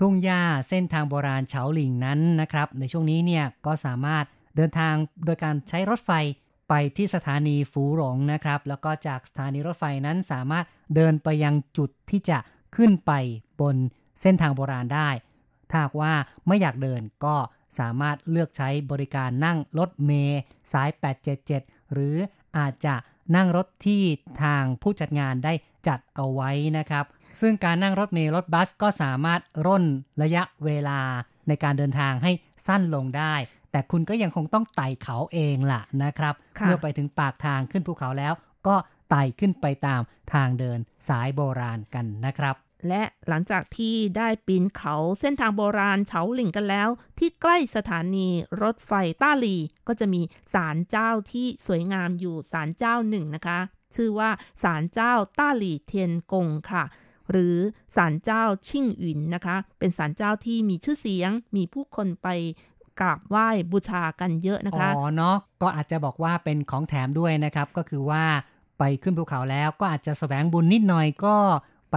[0.00, 4.24] ทุ่งหญ้าเส้นทางโบราณเฉาหลิงนั้นนะครับ ในช่วงนี้เนี่ยก็สามารถ
[4.56, 4.94] เดินทาง
[5.24, 6.10] โดยการใช้รถไฟ
[6.68, 12.38] ไปที่สถานีฟูหลงนะครับ แล้วก็จากสถานีรถไฟนั้นสามารถเดินไปยังจุดที่จะ
[12.76, 13.12] ขึ้นไป
[13.60, 13.76] บน
[14.20, 15.08] เส้นทางโบราณได้
[15.70, 16.12] ถ้าหากว่า
[16.46, 17.36] ไม่อยากเดินก็
[17.78, 20.40] สามารถเลือกใช้บริการนั่งรถเมล์
[20.72, 20.88] สาย
[21.40, 22.16] 877 หรือ
[22.58, 22.94] อาจจะ
[23.36, 24.02] นั่งรถที่
[24.42, 25.52] ทางผู้จัดงานได้
[25.88, 27.04] จัดเอาไว้นะครับ
[27.40, 29.84] ซึ่งการนั่งรถเมล์รถบัสก็สามารถร่น
[30.22, 31.00] ระยะเวลา
[31.48, 32.32] ในการเดินทางให้
[32.66, 33.34] สั้นลงได้
[33.70, 38.32] แต่คุณก็ยังคงต้องไต่เขาเองล่ะนะครับค่ะเมื่อไปถึงปากทางขึ้นภูเขาแล้ว
[38.66, 38.76] ก็
[39.10, 40.00] ไต่ขึ้นไปตาม
[40.34, 42.54] ทางเดินสายโบราณกันนะครับ
[42.88, 48.28] และหลังจากที่ได้ปีนเขาเส้นทางโบราณเฉาหลิงกันแล้ว ที่ใกล้สถานี
[48.62, 49.56] รถไฟต้าหลี
[49.88, 50.22] ก็จะมี
[50.54, 53.58] ศาลเจ้าที่สวยงามอยู่ศาลเจ้าหนึ่งนะคะ
[53.94, 54.30] ชื่อว่า
[54.62, 56.84] ศาลเจ้าต้าหลีเทียนกงค่ะ
[57.30, 57.56] หรือ
[57.96, 62.28] ศาลเจ้าชิ่งหวินนะคะ เป็นศาลเจ้าที่มีชื่อเสียง มีผู้คนไป
[63.00, 68.24] กราบไหว้บูชากันเยอะนะคะอ๋อเนาะก็อาจจะบอกว่าเป็นของแถมด้วยนะครับ ก็คือว่า
[68.78, 71.36] ไปขึ้นภูเขาแล้วก็อาจจะแสวงบุญนิดหน่อยก็
[71.92, 71.96] ไป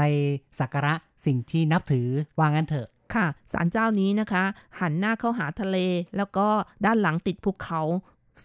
[0.60, 0.94] สักการะ
[1.26, 2.08] สิ่งที่นับถือ
[2.40, 4.44] ว่างั้นเถอะค่ะศาลเจ้านี้นะคะ
[4.80, 5.78] หันหน้าเข้าหาทะเล
[6.18, 6.48] แล้วก็
[6.86, 7.82] ด้านหลังติดภูเขา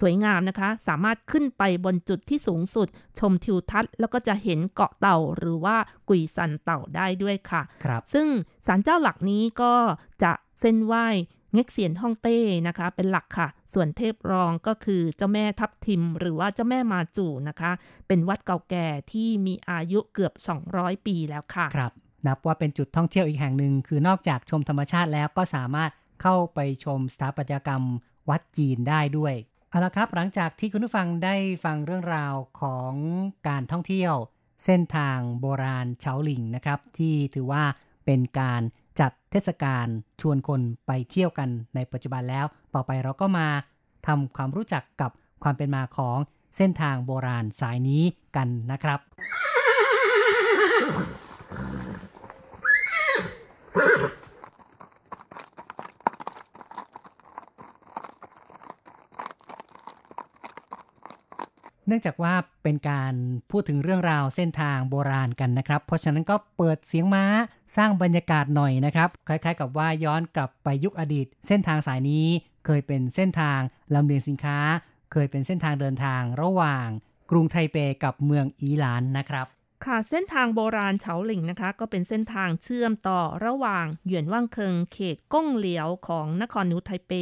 [0.01, 2.89] สวยงามนะคะ สามารถขึ้นไปบนจุดที่สูงสุด
[3.19, 5.77] ชมทิวทัศน์ แล้วก็จะเห็นเกาะเต่าหรือว่า
[6.09, 8.27] กุยซันเต่าได้ด้วยค่ะครับซึ่ง
[8.67, 9.75] ศาลเจ้าหลักนี้ก็
[10.23, 11.07] จะเส้นไหว้
[11.53, 12.39] เง็กเซียนฮ่องเต้
[12.69, 17.73] นะคะ เป็นหลักค่ะ ส่วนเทพรองก็คือเจ้าแม่ทับทิม หรือว่าเจ้าแม่มาจูนะคะ
[18.07, 20.33] เป็นวัดเก่าแก่ที่มีอายุเกือบ
[20.71, 21.93] 200 ปีแล้วค่ะครับ
[22.27, 25.91] นับว่าเป็นจุดท่องเที่ยวอีกแห่งหนึ่ง คือนอกจากชมธรรมชาติแล้วก็สามารถ
[26.23, 27.83] เข้าไปชมสถาปัตยกรรม
[28.31, 29.35] วัดจีนได้ด้วย
[29.71, 32.93] เอาละครับหลังจากที่คุณผู้ฟังได้ฟังเรื่องราวของ
[33.49, 34.15] การท่องเที่ยว
[34.65, 37.65] เส้นทางโบราณเฉาหลิงนะครับ ที่ถือว่า
[38.07, 38.63] เป็นการ
[39.01, 39.87] จัดเทศกาล
[40.21, 43.49] ชวนคนไปเที่ยวกันในปัจจุบันแล้ว ต่อไปเราก็มา
[44.07, 45.11] ทำความรู้จักกับ
[45.43, 46.19] ความเป็นมาของ
[46.57, 48.03] เส้นทางโบราณสายนี้
[48.37, 49.01] กันนะครับ
[61.87, 63.15] เนื่องจากว่าเป็นการ
[63.51, 67.25] พูดถึงเรื่องราวเส้นทางโบราณกันนะครับ เพราะฉะนั้นก็เปิดเสียงม้า
[67.77, 72.27] สร้างบรรยากาศหน่อยนะครับ คล้าย ๆ กับว่าย้อนกลับไปยุคอดีต เส้นทางสายนี้
[72.67, 73.61] เคยเป็นเส้นทาง
[73.95, 74.59] ลำเลียงสินค้า
[75.13, 76.87] เคยเป็นเส้นทางเดินทางระหว่าง
[77.31, 79.47] กรุงไทเปกับเมืองอีหลานนะครับ
[79.87, 87.13] ค่ะเส้นทางโบราณเฉาหลิงนะคะ ก็เป็นเส้นทางเชื่อมต่อระหว่างหยวนว่างเคิงเขตก้งเหลียวของนครนิวไทเป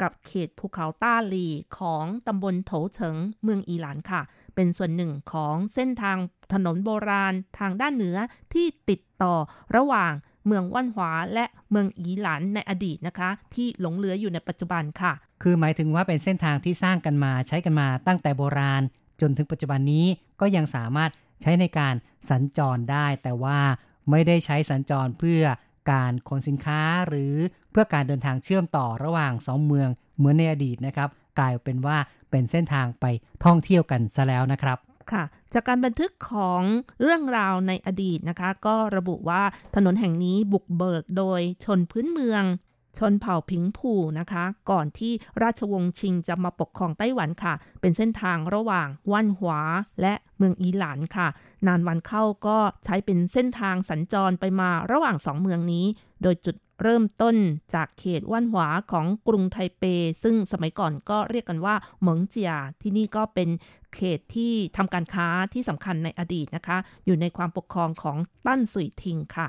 [0.00, 1.46] กับเขตภูเขาต้าหลี
[1.78, 4.20] ของตำบลโถเฉิงเมืองอีหลานค่ะ
[4.54, 6.18] เป็นส่วนหนึ่งของเส้นทาง
[6.52, 8.16] ถนนโบราณทางด้านเหนือ
[8.52, 9.34] ที่ติดต่อ
[9.76, 10.12] ระหว่าง
[10.46, 15.12] เมืองว่านหวาและเมืองอีหลานในอดีตนะคะ ที่หลงเหลืออยู่ในปัจจุบันค่ะ
[15.42, 18.82] คือหมายถึงว่าเป็นเส้นทางที่สร้างกันมาใช้กันมาตั้งแต่โบราณ
[19.20, 20.06] จนถึงปัจจุบันนี้
[20.40, 21.10] ก็ยังสามารถ
[21.42, 21.94] ใช้ในการ
[22.30, 23.58] สัญจรได้แต่ว่า
[24.10, 25.42] ไม่ได้ใช้สัญจรเพื่อ
[25.92, 27.34] การขนสินค้าหรือ
[27.70, 31.08] เพื่อการเดินทางเชื่อมต่อระหว่างสองเมืองเหมือนในอดีตนะครับ
[31.38, 31.96] กลายเป็นว่า
[32.30, 33.04] เป็นเส้นทางไป
[33.44, 34.78] ท่องเที่ยวกันซะแล้วนะครับ
[35.12, 35.24] ค่ะ
[35.54, 36.62] จากการบันทึกของ
[37.02, 39.42] เรื่องราวในอดีตนะคะ ก็ระบุว่า
[39.74, 42.44] ถนนแห่งนี้บุกเบิกโดยชนพื้นเมือง
[42.98, 45.12] ชนเผ่าผิงผู่นะคะ ก่อนที่
[45.42, 49.60] ราชวงศ์ชิงจะมาปกครองไต้หวันค่ะ เป็นเส้นทางระหว่างว่านหวา
[50.00, 51.28] และ เมืองอีหลานค่ะ
[51.66, 55.86] นานวันเข้าก็ใช้เป็นเส้นทางสัญจรไปมาระหว่างสองเมืองนี้
[56.22, 57.36] โดยจุดเริ่มต้น
[57.74, 59.82] จากเขตว่านหวาของกรุงไทเป
[60.22, 63.48] ซึ่งสมัยก่อนก็เรียกกันว่าเหมิงเจีย ที่นี่ก็เป็น
[63.94, 68.16] เขตที่ทำการค้าที่สำคัญในอดีตนะคะ อยู่ในความปกครองของ
[68.46, 69.46] ตั้นสุยทิงค่ะ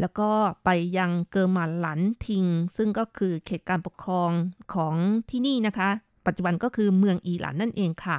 [0.00, 0.30] แล้วก็
[0.64, 2.44] ไปยังเกอร์มาหลันทิง
[2.76, 4.30] ซึ่งก็คือเขตการปกครอง
[4.74, 4.94] ของ
[5.30, 5.88] ที่นี่นะคะ
[6.26, 8.16] ปัจจุบันก็คือเมืองอีหลันนั่นเองค่ะ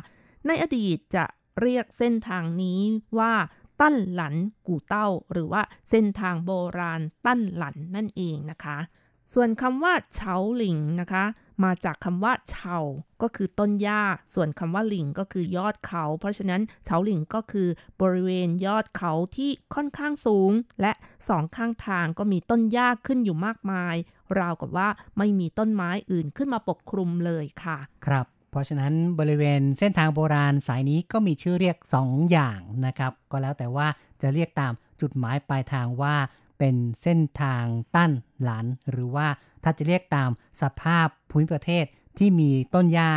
[0.48, 1.26] ในอดีตจะ
[1.62, 2.80] เรียกเส้นทางนี้
[3.20, 3.34] ว่า
[3.82, 4.36] ตั้นหลัน
[4.68, 8.78] กู่เต้า หรือว่าเส้นทางโบราณตั้นหลันนั่นเองนะคะ
[9.34, 11.24] ส่วนคำว่าเฉาหลิงนะคะ
[11.64, 12.78] มาจากคำว่าเฉา
[13.22, 14.02] ก็คือต้นหญ้า
[14.34, 17.68] ส่วนคำว่าหลิงก็คือยอดเขา เพราะฉะนั้นเฉาหลิงก็คือ
[18.02, 20.52] บริเวณยอดเขาที่ค่อนข้างสูง
[20.82, 20.92] และ
[21.28, 23.96] สองข้างทางก็มีต้นหญ้าขึ้นอยู่มากมาย
[24.40, 28.26] ราวกับว่าไม่มีต้นไม้อื่นขึ้นมาปกคลุมเลยค่ะ ครับ
[28.56, 33.88] เพราะฉะนั้นบริเวณเส้นทางโบราณสายนี้ก็มีชื่อเรียก 2 อย่างนะครับ ก็แล้วแต่ว่า
[34.22, 36.16] จะเรียกตามจุดหมายปลายทางว่า
[36.60, 38.12] เป็นเส้นทางตั้น
[38.44, 39.28] หลาน หรือว่า
[39.64, 40.30] ถ้าจะเรียกตาม
[40.62, 41.86] สภาพภูมิประเทศ
[42.18, 43.12] ที่มีต้นหญ้า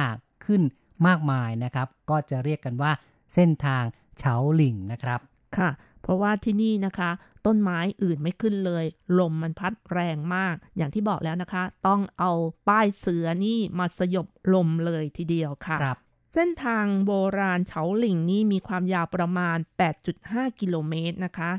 [0.45, 0.63] ขึ้น
[1.07, 2.93] มากมายนะครับ ก็จะเรียกกันว่า
[3.35, 3.85] เส้นทาง
[4.19, 5.21] เฉาหลิงนะครับ
[5.57, 5.69] ค่ะ
[6.09, 7.11] เพราะว่าที่นี่นะคะ
[7.47, 8.85] ต้นไม้อื่นไม่ขึ้นเลย
[9.19, 12.33] ลมมันพัดแรงมาก อย่างที่บอกแล้วนะคะ ต้องเอา
[12.69, 15.99] ป้ายเสือนี่มาสยบลมเลยทีเดียวค่ะครับ
[16.35, 19.59] เส้นทางโบราณเฉาหลิงนี่มีความยาวประมาณ
[20.09, 21.51] 8.5 กิโลเมตรนะคะ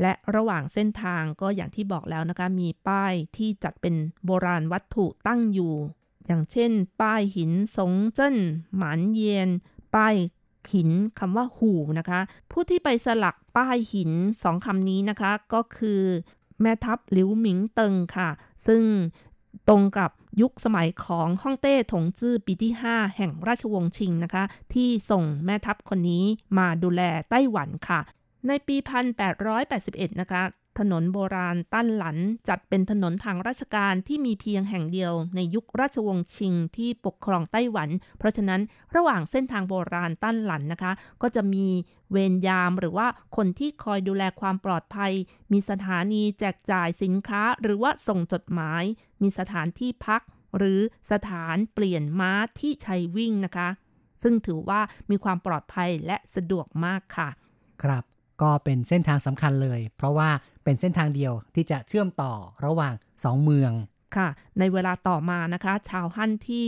[0.00, 3.94] และระหว่างเส้นทางก็อย่างที่บอกแล้วนะคะ มีป้ายที่จัดเป็น
[4.24, 5.74] โบราณวัตถุตั้งอยู่
[6.26, 8.36] อย่างเช่น ป้ายหินสงเจิ้น
[8.76, 9.48] หมานเยียน
[9.94, 10.14] ป้าย
[10.72, 14.12] หินคำว่าหูนะคะ ผู้ที่ไปสลักป้ายหิน
[14.42, 16.02] สองคำนี้นะคะ ก็คือ
[16.60, 18.28] แม่ทัพหลิวหมิงเติงค่ะ
[18.66, 18.82] ซึ่ง
[19.68, 20.10] ตรงกับ
[20.40, 24.44] ยุคสมัยของฮ่องเต้ถงจื้อปีที่ 5 แห่งราชวงศ์ชิงนะคะ
[24.74, 26.24] ที่ส่งแม่ทัพคนนี้
[26.58, 28.00] มาดูแลไต้หวันค่ะ
[28.48, 28.76] ในปี
[29.48, 30.42] 1881 นะคะ
[30.78, 32.16] ถนนโบราณตั้นหลัน
[32.48, 38.60] จัดเป็นถนนทางราชการที่มีเพียงแห่งเดียวในยุคราชวงศ์ชิงที่ปกครองไต้หวัน เพราะฉะนั้น
[38.96, 41.66] ระหว่างเส้นทางโบราณตั้นหลันนะคะ ก็จะมี
[42.10, 43.06] เวรยามหรือว่า
[43.36, 45.12] คนที่คอยดูแลความปลอดภัย
[45.52, 48.82] มีสถานีแจกจ่ายสินค้า หรือว่าส่งจดหมาย
[49.22, 50.22] มีสถานที่พัก
[50.56, 50.80] หรือ
[51.12, 53.68] สถานเปลี่ยนม้าที่ใช้วิ่งนะคะ
[54.22, 57.28] ซึ่งถือว่ามีความปลอดภัยและสะดวกมากค่ะ
[57.82, 58.04] ครับ
[58.42, 60.30] ก็เป็นเส้นทางสำคัญเลย เพราะว่า
[60.66, 62.32] เป็นเส้นทางเดียวที่จะเชื่อมต่อ
[62.64, 62.94] ระหว่าง
[63.24, 63.72] สองเมือง
[64.16, 66.66] ค่ะ ในเวลาต่อมานะคะ ชาวฮั่นที่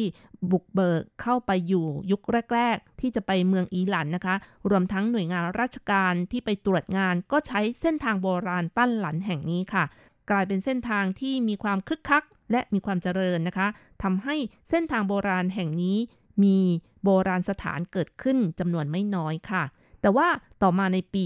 [0.51, 2.23] บุกเบิกเข้าไปอยู่ยุค
[2.55, 4.37] แรก ๆ ที่จะไปเมืองอีหลันนะคะ
[4.71, 9.85] รวมทั้งหน่วยงานราชการที่ไปตรวจงานก็ใช้เส้นทางโบราณตั้นหลันแห่งนี้ค่ะ
[10.31, 13.69] กลายเป็นเส้นทางที่มีความคึกคัก และมีความเจริญนะคะ
[14.03, 14.37] ทำให้
[14.71, 15.97] เส้นทางโบราณแห่งนี้
[16.43, 16.59] มี
[17.05, 19.63] โบราณสถานเกิดขึ้นจำนวนไม่น้อยค่ะ
[20.01, 20.29] แต่ว่า
[20.63, 21.23] ต่อมาในปี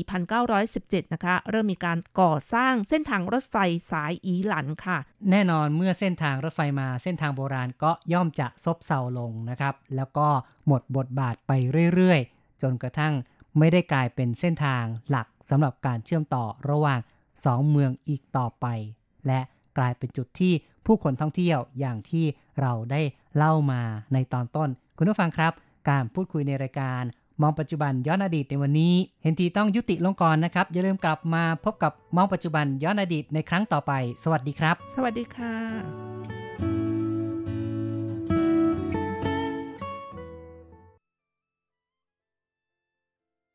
[0.55, 3.57] 1917 นะคะ เริ่มมีการก่อสร้างเส้นทางรถไฟ
[3.91, 4.99] สายอีหลันค่ะ
[5.31, 10.29] แน่นอนเมื่อเส้นทางรถไฟมาเส้นทางโบราณก็ย่อมจะซบเซาลงนะครับ แล้วก็
[10.67, 11.53] หมดบทบาทไป
[11.95, 13.15] เรื่อยๆ จนกระทั่ง
[13.59, 17.01] ไม่ได้กลายเป็นเส้นทางหลักสำหรับการเชื่อมต่อระหว่าง
[17.45, 18.67] สองเมืองอีกต่อไป
[19.27, 19.41] และ
[19.79, 20.53] กลายเป็นจุดที่
[20.87, 22.25] ผู้คนท่องเที่ยวอย่างที่
[22.61, 23.01] เราได้
[23.37, 24.69] เล่ามาในตอนต้น
[24.99, 25.53] คุณผู้ฟังครับ
[25.91, 27.03] การพูดคุยในรายการ
[27.43, 33.93] มองปัจจุบันย้อนอดีตในวันนี้ เห็นทีต้องยุติลงก่อนนะครับ อย่าลืมกลับมาพบกับมองปัจจุบันย้อนอดีตในครั้งต่อไป
[34.25, 35.55] สวัสดีครับ สวัสดีค่ะ